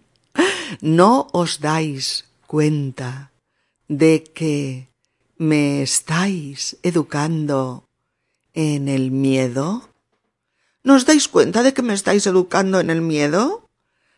¿No 0.80 1.26
os 1.32 1.60
dais 1.60 2.26
cuenta 2.46 3.32
de 3.88 4.22
que 4.22 4.89
¿Me 5.40 5.80
estáis 5.80 6.76
educando 6.82 7.88
en 8.52 8.88
el 8.88 9.10
miedo? 9.10 9.88
¿Nos 10.84 11.06
dais 11.06 11.28
cuenta 11.28 11.62
de 11.62 11.72
que 11.72 11.80
me 11.80 11.94
estáis 11.94 12.26
educando 12.26 12.78
en 12.78 12.90
el 12.90 13.00
miedo? 13.00 13.66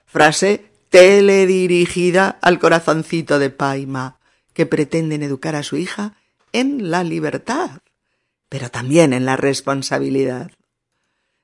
Frase 0.05 0.73
teledirigida 0.91 2.41
al 2.43 2.59
corazoncito 2.59 3.39
de 3.39 3.51
Paima, 3.51 4.19
que 4.53 4.67
pretenden 4.67 5.23
educar 5.23 5.55
a 5.55 5.63
su 5.63 5.77
hija 5.77 6.17
en 6.53 6.91
la 6.91 7.05
libertad, 7.05 7.79
pero 8.49 8.69
también 8.69 9.13
en 9.13 9.25
la 9.25 9.37
responsabilidad. 9.37 10.51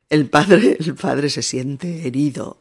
El 0.08 0.28
padre, 0.28 0.76
el 0.80 0.96
padre 0.96 1.30
se 1.30 1.42
siente 1.42 2.04
herido. 2.08 2.58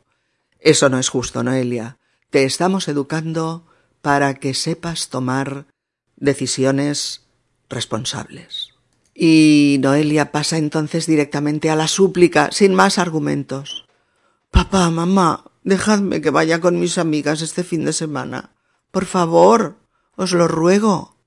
Eso 0.60 0.88
no 0.88 0.99
es 0.99 1.10
justo, 1.10 1.41
Noelia. 1.41 1.97
Te 2.30 2.43
estamos 2.43 2.88
educando 2.88 3.65
para 4.03 4.36
que 4.36 4.53
sepas 4.53 5.10
tomar 5.10 5.65
decisiones 6.17 7.25
responsables. 7.69 8.73
Y 9.13 9.77
Noelia 9.82 10.32
pasa 10.32 10.58
entonces 10.58 11.08
directamente 11.08 11.69
a 11.69 11.75
la 11.75 11.88
súplica, 11.88 12.51
sin 12.51 12.75
más 12.75 12.99
argumentos. 12.99 13.86
Papá, 14.51 14.89
mamá, 14.91 15.45
dejadme 15.63 16.21
que 16.21 16.30
vaya 16.30 16.62
con 16.62 16.80
mis 16.80 16.97
amigas 16.97 17.41
este 17.41 17.63
fin 17.63 17.86
de 17.86 17.93
semana. 17.93 18.51
Por 18.91 19.06
favor, 19.06 19.77
os 20.15 20.34
lo 20.34 20.47
ruego. 20.47 21.17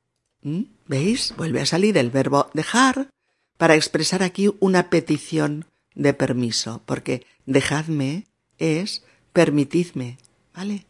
¿Mm? 0.43 0.63
¿Veis? 0.87 1.35
Vuelve 1.37 1.61
a 1.61 1.67
salir 1.67 1.99
el 1.99 2.11
verbo 2.11 2.51
dejar 2.55 3.11
para 3.57 3.75
expresar 3.75 4.23
aquí 4.23 4.51
una 4.61 4.89
petición 4.89 5.67
de 5.95 6.15
permiso, 6.15 6.83
porque 6.87 7.27
dejadme 7.47 8.27
es 8.59 9.05
permitidme, 9.33 10.19
¿vale? 10.55 10.87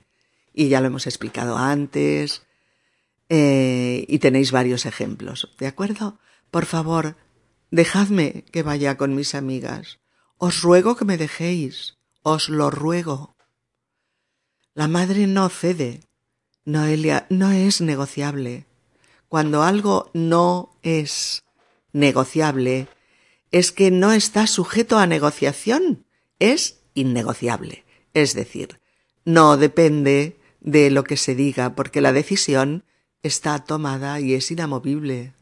Y 0.54 0.68
ya 0.68 0.80
lo 0.80 0.86
hemos 0.86 1.06
explicado 1.06 1.56
antes, 1.56 2.42
eh, 3.33 4.05
y 4.09 4.19
tenéis 4.19 4.51
varios 4.51 4.87
ejemplos, 4.87 5.55
¿de 5.57 5.69
acuerdo? 5.69 6.19
Por 6.51 6.66
favor, 6.66 7.16
dejadme 7.71 8.45
que 8.51 8.64
vaya 8.64 8.97
con 8.97 9.14
mis 9.14 9.37
amigas. 9.37 10.01
Os 10.37 10.62
ruego 10.62 10.97
que 10.97 11.05
me 11.05 11.16
dejéis. 11.16 11.97
Os 12.23 12.49
lo 12.49 12.71
ruego. 12.71 13.37
La 14.75 14.88
madre 14.88 15.29
no 15.29 15.49
cede. 15.49 16.01
Noelia, 16.64 17.27
no 17.31 17.53
es 17.53 17.81
negociable. 17.81 18.66
Cuando 19.29 19.62
algo 19.62 20.11
no 20.12 20.77
es 20.83 21.45
negociable, 21.93 22.88
es 23.53 23.70
que 23.70 23.93
no 23.93 24.12
está 24.12 24.49
sujeto 24.49 24.99
a 24.99 25.07
negociación, 25.07 26.05
es 26.41 26.81
innegociable. 26.95 27.85
Es 28.12 28.35
decir, 28.35 28.81
no 29.24 29.57
depende 29.57 30.41
de 30.61 30.91
lo 30.91 31.05
que 31.05 31.16
se 31.16 31.37
diga, 31.37 31.76
porque 31.76 32.01
la 32.01 32.12
decisión 32.12 32.85
está 33.23 33.59
tomada 33.59 34.21
y 34.21 34.35
es 34.35 34.51
inamovible. 34.51 35.35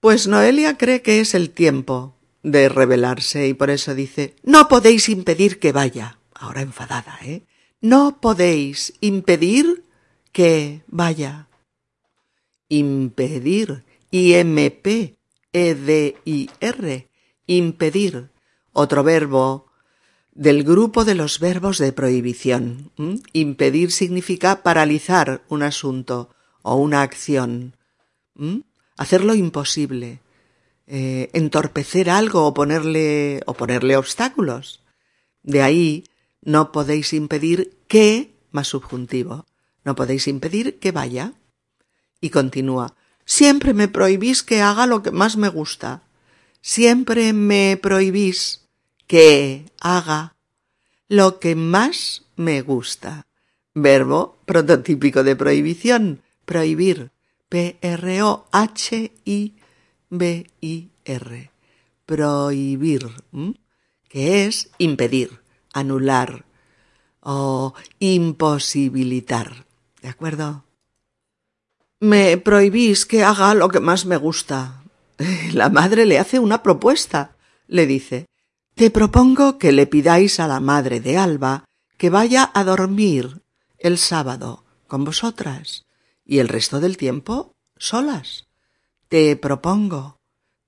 Pues 0.00 0.26
Noelia 0.26 0.76
cree 0.78 1.02
que 1.02 1.20
es 1.20 1.34
el 1.34 1.50
tiempo 1.50 2.16
de 2.42 2.68
rebelarse 2.68 3.46
y 3.48 3.54
por 3.54 3.70
eso 3.70 3.94
dice 3.94 4.34
No 4.42 4.68
podéis 4.68 5.08
impedir 5.08 5.58
que 5.58 5.72
vaya. 5.72 6.18
Ahora 6.34 6.60
enfadada, 6.62 7.18
¿eh? 7.22 7.42
No 7.80 8.20
podéis 8.20 8.94
impedir 9.00 9.84
que 10.32 10.82
vaya. 10.88 11.48
Impedir. 12.68 13.84
I-M-P-E-D-I-R. 14.10 15.18
Impedir. 17.46 18.30
Otro 18.72 19.04
verbo 19.04 19.66
del 20.32 20.64
grupo 20.64 21.04
de 21.04 21.14
los 21.14 21.38
verbos 21.38 21.78
de 21.78 21.92
prohibición. 21.92 22.90
Impedir 23.32 23.92
significa 23.92 24.62
paralizar 24.62 25.42
un 25.48 25.62
asunto 25.62 26.34
o 26.62 26.76
una 26.76 27.02
acción. 27.02 27.76
Hacerlo 28.96 29.34
imposible. 29.34 30.20
eh, 30.86 31.30
entorpecer 31.32 32.10
algo 32.10 32.46
o 32.46 32.54
ponerle, 32.54 33.40
o 33.46 33.54
ponerle 33.54 33.96
obstáculos. 33.96 34.82
De 35.42 35.62
ahí 35.62 36.04
no 36.42 36.72
podéis 36.72 37.12
impedir 37.12 37.78
que, 37.88 38.34
más 38.50 38.68
subjuntivo, 38.68 39.46
no 39.84 39.94
podéis 39.94 40.28
impedir 40.28 40.78
que 40.78 40.92
vaya. 40.92 41.32
Y 42.20 42.30
continúa, 42.30 42.94
siempre 43.24 43.74
me 43.74 43.88
prohibís 43.88 44.42
que 44.42 44.60
haga 44.60 44.86
lo 44.86 45.02
que 45.02 45.10
más 45.10 45.36
me 45.36 45.48
gusta. 45.48 46.02
Siempre 46.60 47.32
me 47.32 47.78
prohibís 47.80 48.68
que 49.06 49.64
haga 49.80 50.36
lo 51.08 51.40
que 51.40 51.54
más 51.56 52.24
me 52.36 52.60
gusta. 52.62 53.26
Verbo 53.74 54.36
prototípico 54.44 55.24
de 55.24 55.34
prohibición, 55.36 56.22
prohibir. 56.52 57.10
P-R-O-H-I-B-I-R. 57.48 58.50
Prohibir, 62.04 63.10
que 64.08 64.44
es 64.44 64.70
impedir, 64.76 65.40
anular 65.72 66.44
o 67.20 67.72
imposibilitar. 67.98 69.66
¿De 70.02 70.08
acuerdo? 70.08 70.64
Me 72.00 72.36
prohibís 72.36 73.06
que 73.06 73.24
haga 73.24 73.54
lo 73.54 73.68
que 73.68 73.80
más 73.80 74.04
me 74.04 74.18
gusta. 74.18 74.82
La 75.52 75.70
madre 75.70 76.04
le 76.04 76.18
hace 76.18 76.38
una 76.38 76.62
propuesta. 76.62 77.36
Le 77.66 77.86
dice, 77.86 78.26
te 78.74 78.90
propongo 78.90 79.56
que 79.56 79.72
le 79.72 79.86
pidáis 79.86 80.38
a 80.40 80.46
la 80.48 80.60
madre 80.60 81.00
de 81.00 81.16
Alba 81.16 81.64
que 81.96 82.10
vaya 82.10 82.50
a 82.52 82.64
dormir 82.64 83.40
el 83.78 83.96
sábado 83.96 84.64
con 84.86 85.04
vosotras 85.04 85.84
y 86.24 86.38
el 86.38 86.48
resto 86.48 86.80
del 86.80 86.96
tiempo 86.96 87.54
solas. 87.76 88.46
Te 89.08 89.36
propongo, 89.36 90.18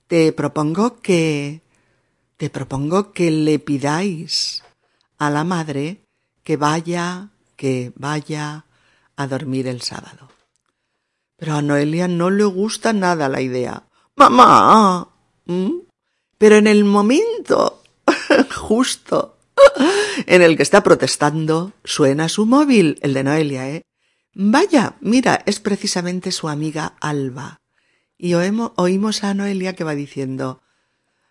te 0.07 0.33
propongo 0.33 1.01
que, 1.01 1.63
te 2.37 2.51
propongo 2.51 3.13
que 3.13 3.31
le 3.31 3.59
pidáis 3.59 4.63
a 5.19 5.31
la 5.31 5.45
madre 5.45 6.05
que 6.43 6.57
vaya, 6.57 7.31
que 7.57 7.93
vaya 7.97 8.67
a 9.17 9.27
dormir 9.27 9.67
el 9.67 9.81
sábado. 9.81 10.29
Pero 11.37 11.55
a 11.55 11.63
Noelia 11.63 12.09
no 12.09 12.31
le 12.31 12.45
gusta 12.45 12.93
nada 12.93 13.29
la 13.29 13.41
idea. 13.41 13.85
Mamá. 14.17 15.09
Pero 16.39 16.57
en 16.57 16.67
el 16.67 16.85
momento 16.85 17.83
justo 18.55 19.39
en 20.27 20.43
el 20.43 20.57
que 20.57 20.63
está 20.63 20.83
protestando, 20.83 21.73
suena 21.85 22.29
su 22.29 22.47
móvil, 22.47 22.99
el 23.03 23.15
de 23.15 23.25
Noelia, 23.25 23.71
¿eh? 23.71 23.83
Vaya, 24.35 24.97
mira, 25.01 25.43
es 25.47 25.61
precisamente 25.61 26.33
su 26.33 26.49
amiga 26.49 26.95
Alba. 27.01 27.61
Y 28.19 28.35
oímos 28.35 29.25
a 29.25 29.35
Noelia 29.35 29.75
que 29.75 29.85
va 29.85 29.95
diciendo, 29.95 30.63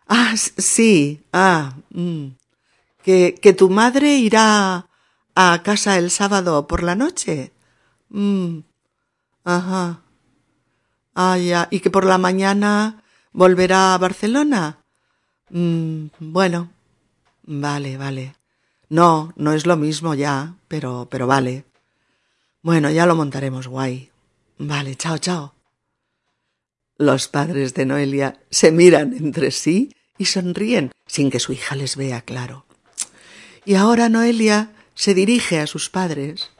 ah, 0.07 0.35
sí, 0.35 1.23
ah, 1.33 1.75
mm, 1.89 2.27
que, 3.03 3.35
que 3.41 3.53
tu 3.53 3.69
madre 3.69 4.15
irá 4.17 4.87
a 5.35 5.63
casa 5.63 5.97
el 5.97 6.11
sábado 6.11 6.67
por 6.67 6.83
la 6.83 6.95
noche. 6.95 7.51
Mm, 8.09 8.59
ajá. 9.43 10.01
Ah, 11.15 11.37
y 11.69 11.79
que 11.79 11.89
por 11.89 12.05
la 12.05 12.17
mañana 12.17 13.03
volverá 13.33 13.93
a 13.93 13.97
Barcelona. 13.97 14.79
Mm, 15.49 16.07
bueno, 16.19 16.71
vale, 17.43 17.97
vale. 17.97 18.35
No, 18.89 19.33
no 19.35 19.53
es 19.53 19.65
lo 19.65 19.75
mismo 19.75 20.13
ya, 20.13 20.55
pero, 20.67 21.07
pero 21.09 21.27
vale. 21.27 21.65
Bueno, 22.63 22.89
ya 22.89 23.05
lo 23.05 23.13
montaremos 23.13 23.67
guay. 23.67 24.09
Vale, 24.57 24.95
chao, 24.95 25.17
chao. 25.17 25.53
Los 26.97 27.27
padres 27.27 27.73
de 27.73 27.85
Noelia 27.85 28.39
se 28.49 28.71
miran 28.71 29.13
entre 29.13 29.51
sí 29.51 29.93
y 30.17 30.25
sonríen 30.25 30.91
sin 31.05 31.29
que 31.29 31.41
su 31.41 31.51
hija 31.51 31.75
les 31.75 31.97
vea 31.97 32.21
claro. 32.21 32.65
Y 33.65 33.75
ahora 33.75 34.07
Noelia 34.07 34.71
se 34.95 35.13
dirige 35.13 35.59
a 35.59 35.67
sus 35.67 35.89
padres 35.89 36.51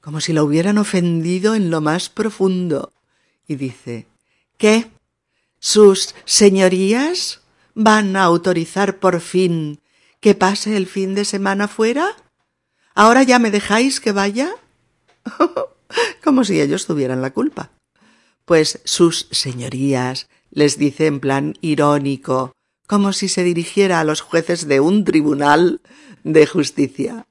como 0.00 0.20
si 0.20 0.32
la 0.32 0.44
hubieran 0.44 0.78
ofendido 0.78 1.56
en 1.56 1.70
lo 1.70 1.80
más 1.80 2.08
profundo 2.08 2.92
y 3.48 3.56
dice 3.56 4.06
¿Qué? 4.56 4.88
¿Sus 5.58 6.14
señorías 6.26 7.40
van 7.74 8.14
a 8.14 8.22
autorizar 8.22 8.98
por 8.98 9.20
fin 9.20 9.80
que 10.20 10.36
pase 10.36 10.76
el 10.76 10.86
fin 10.86 11.16
de 11.16 11.24
semana 11.24 11.66
fuera? 11.66 12.14
¿Ahora 12.94 13.24
ya 13.24 13.40
me 13.40 13.50
dejáis 13.50 14.00
que 14.00 14.12
vaya? 14.12 14.54
como 16.24 16.44
si 16.44 16.60
ellos 16.60 16.86
tuvieran 16.86 17.22
la 17.22 17.32
culpa. 17.32 17.70
Pues 18.44 18.80
sus 18.84 19.28
señorías 19.30 20.28
les 20.50 20.78
dice 20.78 21.06
en 21.06 21.20
plan 21.20 21.54
irónico, 21.60 22.52
como 22.86 23.12
si 23.12 23.28
se 23.28 23.44
dirigiera 23.44 24.00
a 24.00 24.04
los 24.04 24.20
jueces 24.20 24.66
de 24.66 24.80
un 24.80 25.04
tribunal 25.04 25.80
de 26.24 26.46
justicia. 26.46 27.26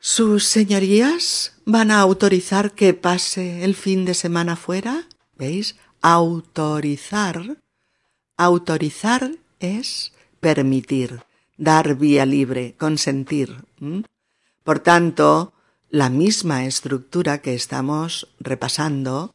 ¿Sus 0.00 0.44
señorías 0.44 1.54
van 1.64 1.90
a 1.90 1.98
autorizar 1.98 2.72
que 2.72 2.94
pase 2.94 3.64
el 3.64 3.74
fin 3.74 4.04
de 4.04 4.14
semana 4.14 4.54
fuera? 4.54 5.08
¿Veis? 5.36 5.74
Autorizar. 6.00 7.58
Autorizar 8.36 9.32
es 9.58 10.12
permitir, 10.38 11.22
dar 11.56 11.96
vía 11.96 12.24
libre, 12.24 12.76
consentir. 12.78 13.64
Por 14.62 14.78
tanto, 14.78 15.52
la 15.90 16.10
misma 16.10 16.66
estructura 16.66 17.38
que 17.38 17.54
estamos 17.54 18.28
repasando 18.40 19.34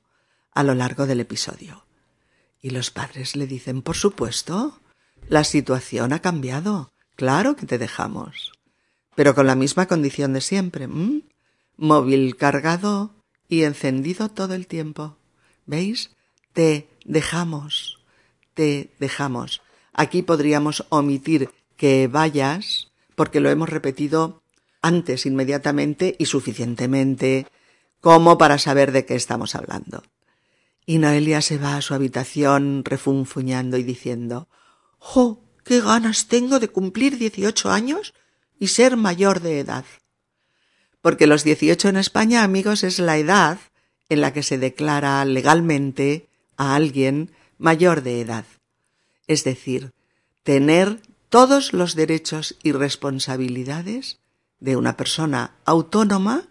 a 0.53 0.63
lo 0.63 0.75
largo 0.75 1.07
del 1.07 1.19
episodio. 1.19 1.83
Y 2.61 2.69
los 2.69 2.91
padres 2.91 3.35
le 3.35 3.47
dicen, 3.47 3.81
por 3.81 3.95
supuesto, 3.95 4.79
la 5.27 5.43
situación 5.43 6.13
ha 6.13 6.19
cambiado. 6.19 6.91
Claro 7.15 7.55
que 7.55 7.65
te 7.65 7.77
dejamos. 7.77 8.51
Pero 9.15 9.33
con 9.33 9.47
la 9.47 9.55
misma 9.55 9.87
condición 9.87 10.33
de 10.33 10.41
siempre. 10.41 10.87
Móvil 11.75 12.37
cargado 12.37 13.11
y 13.49 13.63
encendido 13.63 14.29
todo 14.29 14.53
el 14.53 14.67
tiempo. 14.67 15.17
¿Veis? 15.65 16.11
Te 16.53 16.87
dejamos. 17.03 17.99
Te 18.53 18.91
dejamos. 18.99 19.61
Aquí 19.91 20.21
podríamos 20.21 20.85
omitir 20.89 21.49
que 21.77 22.07
vayas 22.07 22.91
porque 23.15 23.39
lo 23.39 23.49
hemos 23.49 23.69
repetido 23.69 24.42
antes 24.83 25.25
inmediatamente 25.25 26.15
y 26.19 26.27
suficientemente 26.27 27.47
como 27.99 28.37
para 28.37 28.59
saber 28.59 28.91
de 28.91 29.05
qué 29.05 29.15
estamos 29.15 29.55
hablando. 29.55 30.03
Y 30.85 30.97
Noelia 30.99 31.41
se 31.41 31.57
va 31.57 31.77
a 31.77 31.81
su 31.81 31.93
habitación 31.93 32.83
refunfuñando 32.85 33.77
y 33.77 33.83
diciendo 33.83 34.49
¡Jo! 34.99 35.39
¡Qué 35.63 35.79
ganas 35.79 36.27
tengo 36.27 36.59
de 36.59 36.67
cumplir 36.67 37.17
dieciocho 37.17 37.71
años 37.71 38.13
y 38.59 38.67
ser 38.67 38.97
mayor 38.97 39.39
de 39.39 39.61
edad! 39.61 39.85
Porque 41.01 41.25
los 41.25 41.45
dieciocho 41.45 41.87
en 41.87 41.95
España, 41.95 42.43
amigos, 42.43 42.83
es 42.83 42.99
la 42.99 43.17
edad 43.17 43.59
en 44.09 44.19
la 44.19 44.33
que 44.33 44.43
se 44.43 44.57
declara 44.57 45.23
legalmente 45.23 46.27
a 46.57 46.75
alguien 46.75 47.31
mayor 47.57 48.03
de 48.03 48.19
edad. 48.19 48.45
Es 49.27 49.45
decir, 49.45 49.93
tener 50.43 50.99
todos 51.29 51.71
los 51.71 51.95
derechos 51.95 52.57
y 52.61 52.73
responsabilidades 52.73 54.19
de 54.63 54.77
una 54.77 54.95
persona 54.95 55.55
autónoma 55.65 56.47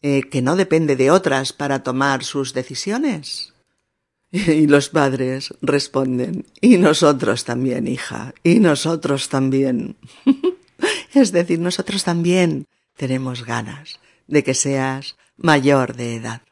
eh, 0.00 0.22
que 0.30 0.40
no 0.40 0.56
depende 0.56 0.96
de 0.96 1.10
otras 1.10 1.52
para 1.52 1.82
tomar 1.82 2.24
sus 2.24 2.54
decisiones. 2.54 3.52
Y 4.32 4.66
los 4.66 4.88
padres 4.88 5.54
responden, 5.60 6.44
y 6.60 6.78
nosotros 6.78 7.44
también, 7.44 7.86
hija, 7.86 8.34
y 8.42 8.58
nosotros 8.58 9.28
también. 9.28 9.96
es 11.14 11.30
decir, 11.30 11.60
nosotros 11.60 12.02
también 12.02 12.66
tenemos 12.96 13.44
ganas 13.44 14.00
de 14.26 14.42
que 14.42 14.54
seas 14.54 15.14
mayor 15.36 15.94
de 15.94 16.16
edad. 16.16 16.42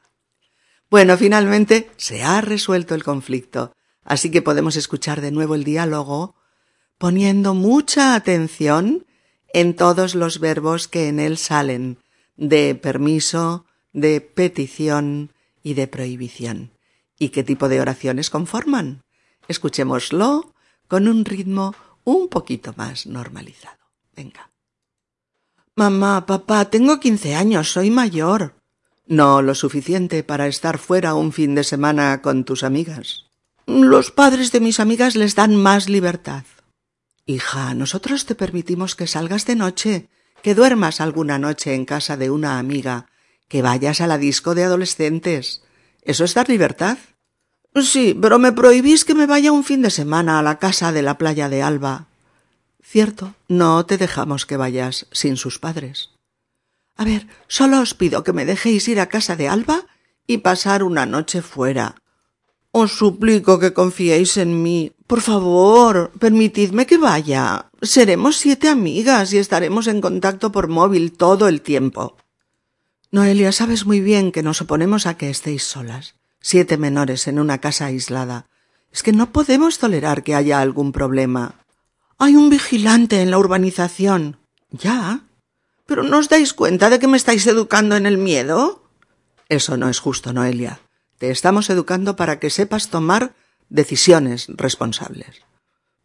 Bueno, 0.91 1.17
finalmente 1.17 1.91
se 1.97 2.23
ha 2.23 2.41
resuelto 2.41 2.95
el 2.95 3.03
conflicto, 3.03 3.73
así 4.05 4.31
que 4.31 4.43
podemos 4.43 4.77
escuchar 4.77 5.21
de 5.23 5.33
nuevo 5.33 5.57
el 5.57 5.65
diálogo 5.65 6.37
poniendo 6.99 7.55
mucha 7.55 8.15
atención 8.15 9.07
en 9.53 9.75
todos 9.77 10.15
los 10.15 10.41
verbos 10.41 10.89
que 10.89 11.09
en 11.09 11.21
él 11.21 11.37
salen, 11.39 11.99
de 12.37 12.75
permiso, 12.75 13.67
de 13.93 14.21
petición 14.21 15.33
y 15.63 15.75
de 15.75 15.87
prohibición. 15.87 16.73
¿Y 17.19 17.29
qué 17.29 17.45
tipo 17.45 17.69
de 17.69 17.81
oraciones 17.81 18.31
conforman? 18.31 19.03
Escuchémoslo 19.49 20.55
con 20.89 21.09
un 21.09 21.25
ritmo 21.25 21.75
un 22.05 22.29
poquito 22.29 22.75
más 22.77 23.07
normalizado. 23.07 23.79
Venga. 24.17 24.51
Mamá, 25.75 26.27
papá, 26.27 26.67
tengo 26.67 27.01
quince 27.01 27.35
años, 27.35 27.73
soy 27.73 27.91
mayor. 27.91 28.55
No 29.07 29.43
lo 29.43 29.55
suficiente 29.55 30.23
para 30.23 30.47
estar 30.47 30.79
fuera 30.79 31.15
un 31.15 31.33
fin 31.33 31.55
de 31.55 31.65
semana 31.65 32.23
con 32.23 32.45
tus 32.45 32.63
amigas. 32.63 33.27
Los 33.67 34.11
padres 34.11 34.53
de 34.53 34.61
mis 34.61 34.81
amigas 34.81 35.17
les 35.17 35.35
dan 35.35 35.57
más 35.57 35.89
libertad. 35.89 36.45
Hija, 37.27 37.75
nosotros 37.75 38.27
te 38.27 38.35
permitimos 38.35 38.97
que 38.97 39.07
salgas 39.07 39.47
de 39.47 39.55
noche, 39.55 40.09
que 40.43 40.55
duermas 40.55 41.01
alguna 41.01 41.39
noche 41.39 41.75
en 41.75 41.85
casa 41.85 42.17
de 42.17 42.31
una 42.31 42.59
amiga, 42.59 43.07
que 43.49 43.63
vayas 43.63 44.01
a 44.01 44.07
la 44.07 44.19
disco 44.19 44.55
de 44.55 44.65
adolescentes. 44.65 45.63
¿Eso 46.03 46.25
es 46.25 46.35
dar 46.35 46.49
libertad? 46.49 46.99
Sí, 47.81 48.19
pero 48.21 48.39
me 48.39 48.53
prohibís 48.53 49.05
que 49.05 49.15
me 49.15 49.27
vaya 49.27 49.53
un 49.53 49.65
fin 49.65 49.83
de 49.83 49.91
semana 49.91 50.39
a 50.39 50.43
la 50.43 50.59
casa 50.59 50.91
de 50.91 51.03
la 51.03 51.17
playa 51.17 51.49
de 51.49 51.63
Alba. 51.63 52.09
Cierto, 52.83 53.35
no 53.49 53.87
te 53.87 53.99
dejamos 53.99 54.45
que 54.45 54.57
vayas 54.57 55.07
sin 55.13 55.37
sus 55.37 55.59
padres. 55.59 56.11
A 56.97 57.05
ver, 57.05 57.29
solo 57.47 57.81
os 57.81 57.95
pido 57.95 58.25
que 58.25 58.33
me 58.33 58.45
dejéis 58.45 58.89
ir 58.89 59.01
a 59.01 59.09
casa 59.09 59.37
de 59.37 59.49
Alba 59.49 59.87
y 60.27 60.39
pasar 60.39 60.83
una 60.83 61.07
noche 61.07 61.41
fuera. 61.41 61.95
Os 62.73 62.93
suplico 62.93 63.59
que 63.59 63.73
confiéis 63.73 64.37
en 64.37 64.63
mí. 64.63 64.93
Por 65.13 65.21
favor, 65.21 66.11
permitidme 66.19 66.87
que 66.87 66.97
vaya. 66.97 67.67
Seremos 67.83 68.39
siete 68.39 68.71
amigas 68.71 69.35
y 69.35 69.37
estaremos 69.37 69.87
en 69.87 70.01
contacto 70.01 70.53
por 70.53 70.69
móvil 70.69 71.13
todo 71.13 71.49
el 71.49 71.61
tiempo. 71.61 72.17
Noelia, 73.11 73.53
sabes 73.53 73.85
muy 73.85 74.01
bien 74.01 74.33
que 74.33 74.43
nos 74.43 74.63
oponemos 74.63 75.05
a 75.05 75.19
que 75.19 75.29
estéis 75.29 75.65
solas 75.65 76.15
siete 76.41 76.79
menores 76.79 77.29
en 77.29 77.39
una 77.39 77.59
casa 77.59 77.85
aislada. 77.85 78.47
Es 78.91 79.03
que 79.03 79.13
no 79.13 79.33
podemos 79.33 79.79
tolerar 79.79 80.23
que 80.23 80.35
haya 80.35 80.63
algún 80.63 80.93
problema. 80.93 81.57
Hay 82.17 82.35
un 82.35 82.49
vigilante 82.49 83.21
en 83.21 83.31
la 83.31 83.37
urbanización. 83.37 84.39
Ya. 84.71 85.27
¿Pero 85.85 86.05
no 86.05 86.21
os 86.21 86.31
dais 86.31 86.55
cuenta 86.55 86.89
de 86.89 86.99
que 86.99 87.09
me 87.09 87.19
estáis 87.19 87.47
educando 87.47 87.97
en 87.97 88.07
el 88.07 88.17
miedo? 88.17 88.89
Eso 89.51 89.77
no 89.77 89.91
es 89.91 89.99
justo, 89.99 90.33
Noelia. 90.33 90.81
Te 91.19 91.31
estamos 91.31 91.69
educando 91.69 92.17
para 92.17 92.39
que 92.39 92.49
sepas 92.49 92.89
tomar 92.89 93.35
decisiones 93.73 94.47
responsables. 94.49 95.43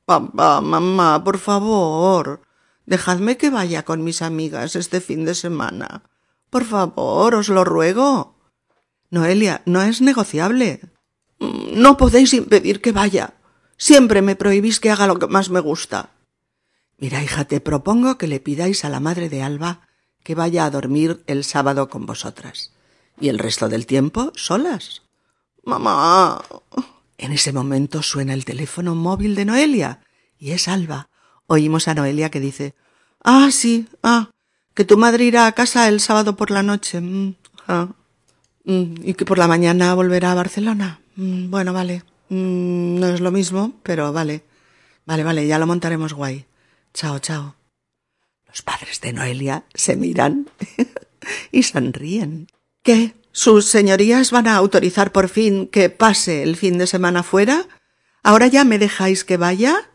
Papá, 0.05 0.61
mamá, 0.61 1.23
por 1.23 1.37
favor. 1.37 2.41
Dejadme 2.85 3.35
que 3.35 3.49
vaya 3.49 3.83
con 3.83 4.03
mis 4.03 4.21
amigas 4.21 4.75
este 4.75 5.01
fin 5.01 5.25
de 5.25 5.35
semana. 5.35 6.03
Por 6.49 6.63
favor, 6.63 7.35
os 7.35 7.49
lo 7.49 7.65
ruego. 7.65 8.35
Noelia, 9.09 9.61
no 9.65 9.81
es 9.81 10.01
negociable. 10.01 10.79
Mm, 11.39 11.81
no 11.81 11.97
podéis 11.97 12.33
impedir 12.33 12.79
que 12.79 12.93
vaya. 12.93 13.33
Siempre 13.75 14.21
me 14.21 14.37
prohibís 14.37 14.79
que 14.79 14.89
haga 14.89 15.07
lo 15.07 15.19
que 15.19 15.27
más 15.27 15.49
me 15.49 15.59
gusta. 15.59 16.11
Mira, 16.97 17.21
hija, 17.21 17.45
te 17.45 17.59
propongo 17.59 18.17
que 18.17 18.27
le 18.27 18.39
pidáis 18.39 18.85
a 18.85 18.89
la 18.89 19.01
madre 19.01 19.27
de 19.29 19.43
Alba 19.43 19.81
que 20.23 20.35
vaya 20.35 20.65
a 20.65 20.71
dormir 20.71 21.23
el 21.27 21.43
sábado 21.43 21.89
con 21.89 22.05
vosotras. 22.05 22.73
Y 23.19 23.27
el 23.27 23.39
resto 23.39 23.67
del 23.67 23.85
tiempo 23.85 24.31
solas. 24.35 25.03
Mamá. 25.63 26.41
En 27.17 27.31
ese 27.31 27.51
momento 27.51 28.03
suena 28.03 28.33
el 28.33 28.45
teléfono 28.45 28.95
móvil 28.95 29.35
de 29.35 29.45
Noelia. 29.45 30.01
Y 30.37 30.51
es 30.51 30.67
Alba. 30.67 31.09
Oímos 31.47 31.87
a 31.87 31.95
Noelia 31.95 32.29
que 32.29 32.39
dice 32.39 32.75
Ah, 33.23 33.49
sí, 33.51 33.87
ah, 34.03 34.31
que 34.73 34.85
tu 34.85 34.97
madre 34.97 35.25
irá 35.25 35.47
a 35.47 35.51
casa 35.53 35.87
el 35.87 35.99
sábado 35.99 36.35
por 36.35 36.51
la 36.51 36.63
noche. 36.63 37.01
Mm, 37.01 37.35
ah. 37.67 37.89
Mm, 38.65 38.95
y 39.03 39.13
que 39.15 39.25
por 39.25 39.37
la 39.37 39.47
mañana 39.47 39.93
volverá 39.95 40.31
a 40.31 40.35
Barcelona. 40.35 40.99
Mm, 41.15 41.49
bueno, 41.49 41.73
vale. 41.73 42.03
No 42.29 43.07
es 43.07 43.21
lo 43.21 43.31
mismo, 43.31 43.73
pero 43.83 44.11
vale. 44.13 44.43
Vale, 45.05 45.23
vale, 45.23 45.47
ya 45.47 45.57
lo 45.57 45.65
montaremos 45.65 46.13
guay. 46.13 46.45
Chao, 46.93 47.19
chao. 47.19 47.55
Los 48.47 48.61
padres 48.61 49.01
de 49.01 49.13
Noelia 49.13 49.63
se 49.73 49.95
miran 49.95 50.49
y 51.51 51.63
sonríen. 51.63 52.47
¿Qué? 52.83 53.13
¿Sus 53.37 53.65
señorías 53.65 54.31
van 54.31 54.47
a 54.47 54.55
autorizar 54.55 55.11
por 55.11 55.29
fin 55.29 55.67
que 55.67 55.91
pase 55.91 56.41
el 56.41 56.55
fin 56.55 56.79
de 56.79 56.87
semana 56.87 57.21
fuera? 57.21 57.67
¿Ahora 58.23 58.47
ya 58.47 58.63
me 58.63 58.79
dejáis 58.79 59.23
que 59.23 59.37
vaya? 59.37 59.91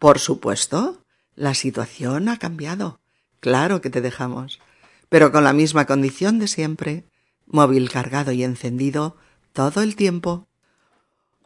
Por 0.00 0.18
supuesto. 0.18 1.04
La 1.36 1.54
situación 1.54 2.28
ha 2.28 2.36
cambiado. 2.36 2.98
Claro 3.38 3.80
que 3.80 3.90
te 3.90 4.00
dejamos. 4.00 4.58
Pero 5.08 5.30
con 5.30 5.44
la 5.44 5.52
misma 5.52 5.86
condición 5.86 6.40
de 6.40 6.48
siempre 6.48 7.04
móvil 7.46 7.88
cargado 7.92 8.32
y 8.32 8.42
encendido 8.42 9.18
todo 9.52 9.80
el 9.80 9.94
tiempo. 9.94 10.48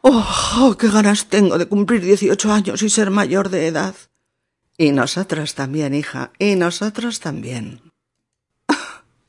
¡Oh, 0.01 0.77
qué 0.79 0.89
ganas 0.89 1.29
tengo 1.29 1.59
de 1.59 1.67
cumplir 1.67 2.01
dieciocho 2.01 2.51
años 2.51 2.81
y 2.81 2.89
ser 2.89 3.11
mayor 3.11 3.49
de 3.49 3.67
edad! 3.67 3.93
Y 4.79 4.93
nosotros 4.93 5.53
también, 5.53 5.93
hija, 5.93 6.31
y 6.39 6.55
nosotros 6.55 7.19
también. 7.19 7.88